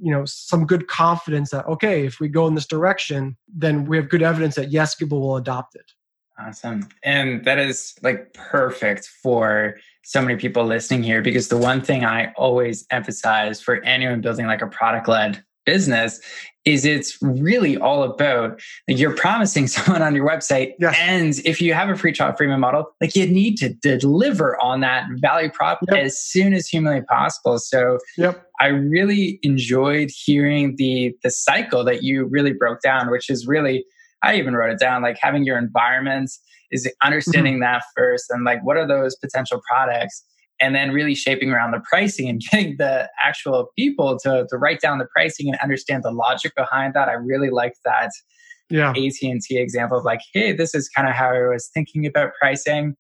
you 0.02 0.12
know 0.12 0.24
some 0.24 0.66
good 0.66 0.88
confidence 0.88 1.50
that 1.50 1.66
okay 1.66 2.06
if 2.06 2.22
we 2.22 2.30
go 2.30 2.48
in 2.48 2.56
this 2.56 2.66
direction 2.66 3.36
then 3.54 3.84
we 3.84 3.98
have 3.98 4.08
good 4.08 4.22
evidence 4.22 4.56
that 4.56 4.72
yes 4.72 4.96
people 4.96 5.20
will 5.20 5.36
adopt 5.36 5.76
it 5.76 5.92
awesome 6.40 6.88
and 7.04 7.44
that 7.46 7.60
is 7.60 7.96
like 8.02 8.34
perfect 8.34 9.06
for 9.08 9.76
so 10.04 10.22
many 10.22 10.36
people 10.38 10.66
listening 10.66 11.04
here 11.04 11.22
because 11.22 11.50
the 11.50 11.58
one 11.58 11.82
thing 11.82 12.06
i 12.06 12.32
always 12.38 12.86
emphasize 12.92 13.62
for 13.62 13.82
anyone 13.84 14.22
building 14.22 14.46
like 14.48 14.62
a 14.62 14.68
product 14.68 15.08
led 15.08 15.44
business 15.66 16.20
is 16.66 16.84
it's 16.86 17.18
really 17.22 17.78
all 17.78 18.04
about 18.04 18.60
like 18.88 18.98
you're 18.98 19.16
promising 19.16 19.68
someone 19.76 20.02
on 20.02 20.16
your 20.16 20.28
website 20.28 20.74
yes. 20.80 20.96
and 21.00 21.40
if 21.46 21.62
you 21.62 21.74
have 21.74 21.90
a 21.90 21.96
free 21.96 22.12
trial 22.12 22.34
freemium 22.34 22.60
model 22.60 22.86
like 23.02 23.16
you 23.16 23.28
need 23.28 23.56
to 23.58 23.70
deliver 23.98 24.60
on 24.62 24.80
that 24.82 25.06
value 25.18 25.50
prop 25.52 25.80
Yep. 25.90 25.98
as 26.06 26.20
soon 26.20 26.54
as 26.54 26.68
humanly 26.68 27.02
possible 27.02 27.60
so 27.60 28.00
yep 28.18 28.46
i 28.60 28.68
really 28.68 29.40
enjoyed 29.44 30.10
hearing 30.10 30.76
the 30.78 31.16
the 31.24 31.30
cycle 31.32 31.84
that 31.84 32.02
you 32.04 32.26
really 32.26 32.54
broke 32.54 32.82
down 32.82 33.12
which 33.12 33.30
is 33.30 33.46
really 33.48 33.86
i 34.24 34.36
even 34.36 34.54
wrote 34.56 34.72
it 34.72 34.80
down 34.80 35.02
like 35.02 35.18
having 35.22 35.44
your 35.44 35.58
environment 35.58 36.32
is 36.72 36.92
understanding 37.04 37.60
that 37.60 37.84
first 37.96 38.26
and 38.30 38.44
like 38.44 38.64
what 38.64 38.78
are 38.78 38.88
those 38.88 39.16
potential 39.16 39.62
products 39.70 40.24
and 40.62 40.76
then 40.76 40.92
really 40.92 41.16
shaping 41.16 41.52
around 41.52 41.72
the 41.72 41.80
pricing 41.90 42.28
and 42.28 42.42
getting 42.52 42.76
the 42.78 43.10
actual 43.24 43.70
people 43.78 44.18
to, 44.20 44.46
to 44.50 44.58
write 44.58 44.82
down 44.82 44.98
the 44.98 45.08
pricing 45.16 45.48
and 45.48 45.58
understand 45.62 46.04
the 46.04 46.12
logic 46.12 46.54
behind 46.56 46.94
that. 46.94 47.08
I 47.08 47.14
really 47.14 47.50
like 47.50 47.74
that 47.86 48.12
yeah 48.70 48.92
AT&T 48.92 49.42
example 49.58 49.98
of 49.98 50.06
like, 50.06 50.20
hey, 50.34 50.52
this 50.52 50.76
is 50.76 50.90
kind 50.90 51.08
of 51.08 51.16
how 51.16 51.30
I 51.34 51.48
was 51.48 51.70
thinking 51.74 52.06
about 52.06 52.34
pricing. 52.40 52.96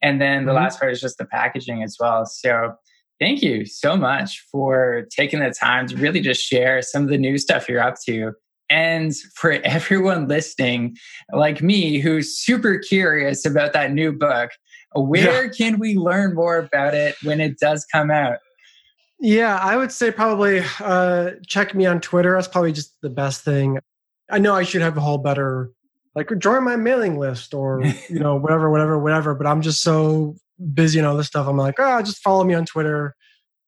And 0.00 0.20
then 0.20 0.46
the 0.46 0.52
Mhm. 0.52 0.56
last 0.56 0.80
part 0.80 0.92
is 0.92 1.00
just 1.00 1.18
the 1.18 1.26
packaging 1.26 1.82
as 1.82 1.96
well. 2.00 2.24
So 2.24 2.74
thank 3.18 3.42
you 3.42 3.66
so 3.66 3.96
much 3.96 4.42
for 4.50 5.06
taking 5.14 5.40
the 5.40 5.50
time 5.50 5.88
to 5.88 5.96
really 5.96 6.20
just 6.20 6.40
share 6.40 6.80
some 6.80 7.02
of 7.02 7.10
the 7.10 7.18
new 7.18 7.36
stuff 7.36 7.68
you're 7.68 7.82
up 7.82 7.96
to. 8.06 8.32
And 8.70 9.14
for 9.34 9.52
everyone 9.64 10.28
listening, 10.28 10.96
like 11.32 11.60
me, 11.60 11.98
who's 11.98 12.38
super 12.38 12.78
curious 12.78 13.44
about 13.44 13.72
that 13.74 13.92
new 13.92 14.12
book, 14.12 14.50
where 14.94 15.50
can 15.50 15.78
we 15.78 15.96
learn 15.96 16.34
more 16.34 16.56
about 16.58 16.94
it 16.94 17.16
when 17.22 17.40
it 17.40 17.58
does 17.58 17.84
come 17.92 18.10
out? 18.10 18.38
yeah 19.20 19.58
i 19.58 19.76
would 19.76 19.92
say 19.92 20.10
probably 20.10 20.62
uh 20.80 21.32
check 21.46 21.74
me 21.74 21.86
on 21.86 22.00
twitter. 22.00 22.34
That's 22.34 22.48
probably 22.48 22.72
just 22.72 22.96
the 23.02 23.10
best 23.10 23.44
thing. 23.44 23.78
I 24.30 24.38
know 24.38 24.54
i 24.54 24.62
should 24.62 24.82
have 24.82 24.96
a 24.96 25.00
whole 25.00 25.18
better 25.18 25.70
like 26.14 26.30
join 26.38 26.64
my 26.64 26.76
mailing 26.76 27.18
list 27.18 27.54
or 27.54 27.84
you 28.08 28.18
know 28.18 28.34
whatever 28.40 28.70
whatever 28.70 28.98
whatever 28.98 29.34
but 29.34 29.46
i'm 29.46 29.62
just 29.62 29.82
so 29.82 30.36
busy 30.74 30.98
and 30.98 31.06
all 31.06 31.16
this 31.16 31.26
stuff 31.26 31.46
i'm 31.46 31.56
like 31.56 31.76
oh 31.78 32.02
just 32.02 32.22
follow 32.22 32.44
me 32.44 32.54
on 32.54 32.64
twitter 32.64 33.14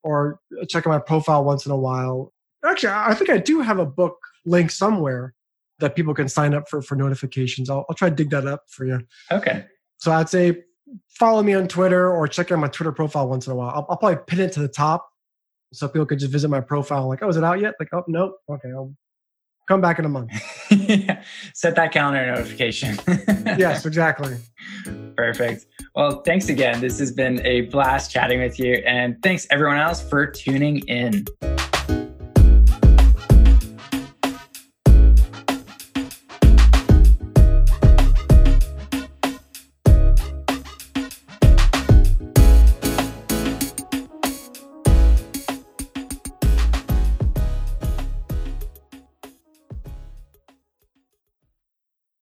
or 0.02 0.40
check 0.68 0.86
out 0.86 0.90
my 0.90 0.98
profile 0.98 1.44
once 1.44 1.64
in 1.64 1.70
a 1.70 1.76
while. 1.76 2.32
Actually 2.64 2.92
i 2.92 3.14
think 3.14 3.30
i 3.30 3.38
do 3.38 3.60
have 3.60 3.78
a 3.78 3.86
book 3.86 4.16
link 4.44 4.70
somewhere 4.70 5.34
that 5.78 5.96
people 5.96 6.14
can 6.14 6.28
sign 6.28 6.54
up 6.54 6.68
for 6.68 6.82
for 6.82 6.96
notifications 6.96 7.68
i'll, 7.70 7.84
I'll 7.88 7.94
try 7.96 8.08
to 8.08 8.14
dig 8.14 8.30
that 8.30 8.46
up 8.46 8.62
for 8.68 8.84
you 8.84 9.00
Okay. 9.30 9.64
so 9.98 10.12
i'd 10.12 10.28
say 10.28 10.62
follow 11.08 11.42
me 11.42 11.54
on 11.54 11.68
twitter 11.68 12.10
or 12.10 12.28
check 12.28 12.50
out 12.52 12.58
my 12.58 12.68
twitter 12.68 12.92
profile 12.92 13.28
once 13.28 13.46
in 13.46 13.52
a 13.52 13.56
while 13.56 13.70
i'll, 13.70 13.86
I'll 13.88 13.96
probably 13.96 14.18
pin 14.26 14.40
it 14.40 14.52
to 14.52 14.60
the 14.60 14.68
top 14.68 15.08
so 15.72 15.88
people 15.88 16.06
could 16.06 16.18
just 16.18 16.30
visit 16.32 16.48
my 16.48 16.60
profile 16.60 17.08
like 17.08 17.22
oh 17.22 17.28
is 17.28 17.36
it 17.36 17.44
out 17.44 17.60
yet 17.60 17.74
like 17.80 17.88
oh 17.92 18.04
nope 18.08 18.36
okay 18.50 18.68
i'll 18.70 18.94
come 19.68 19.80
back 19.80 19.98
in 20.00 20.04
a 20.04 20.08
month 20.08 20.30
Set 21.54 21.76
that 21.76 21.92
calendar 21.92 22.26
notification. 22.26 22.98
yes 23.58 23.86
exactly 23.86 24.36
Perfect. 25.16 25.66
Well, 25.94 26.22
thanks 26.22 26.48
again. 26.48 26.80
This 26.80 26.98
has 26.98 27.12
been 27.12 27.44
a 27.46 27.62
blast 27.62 28.10
chatting 28.10 28.40
with 28.40 28.58
you. 28.58 28.74
And 28.86 29.22
thanks 29.22 29.46
everyone 29.50 29.76
else 29.78 30.02
for 30.02 30.26
tuning 30.26 30.78
in. 30.88 31.26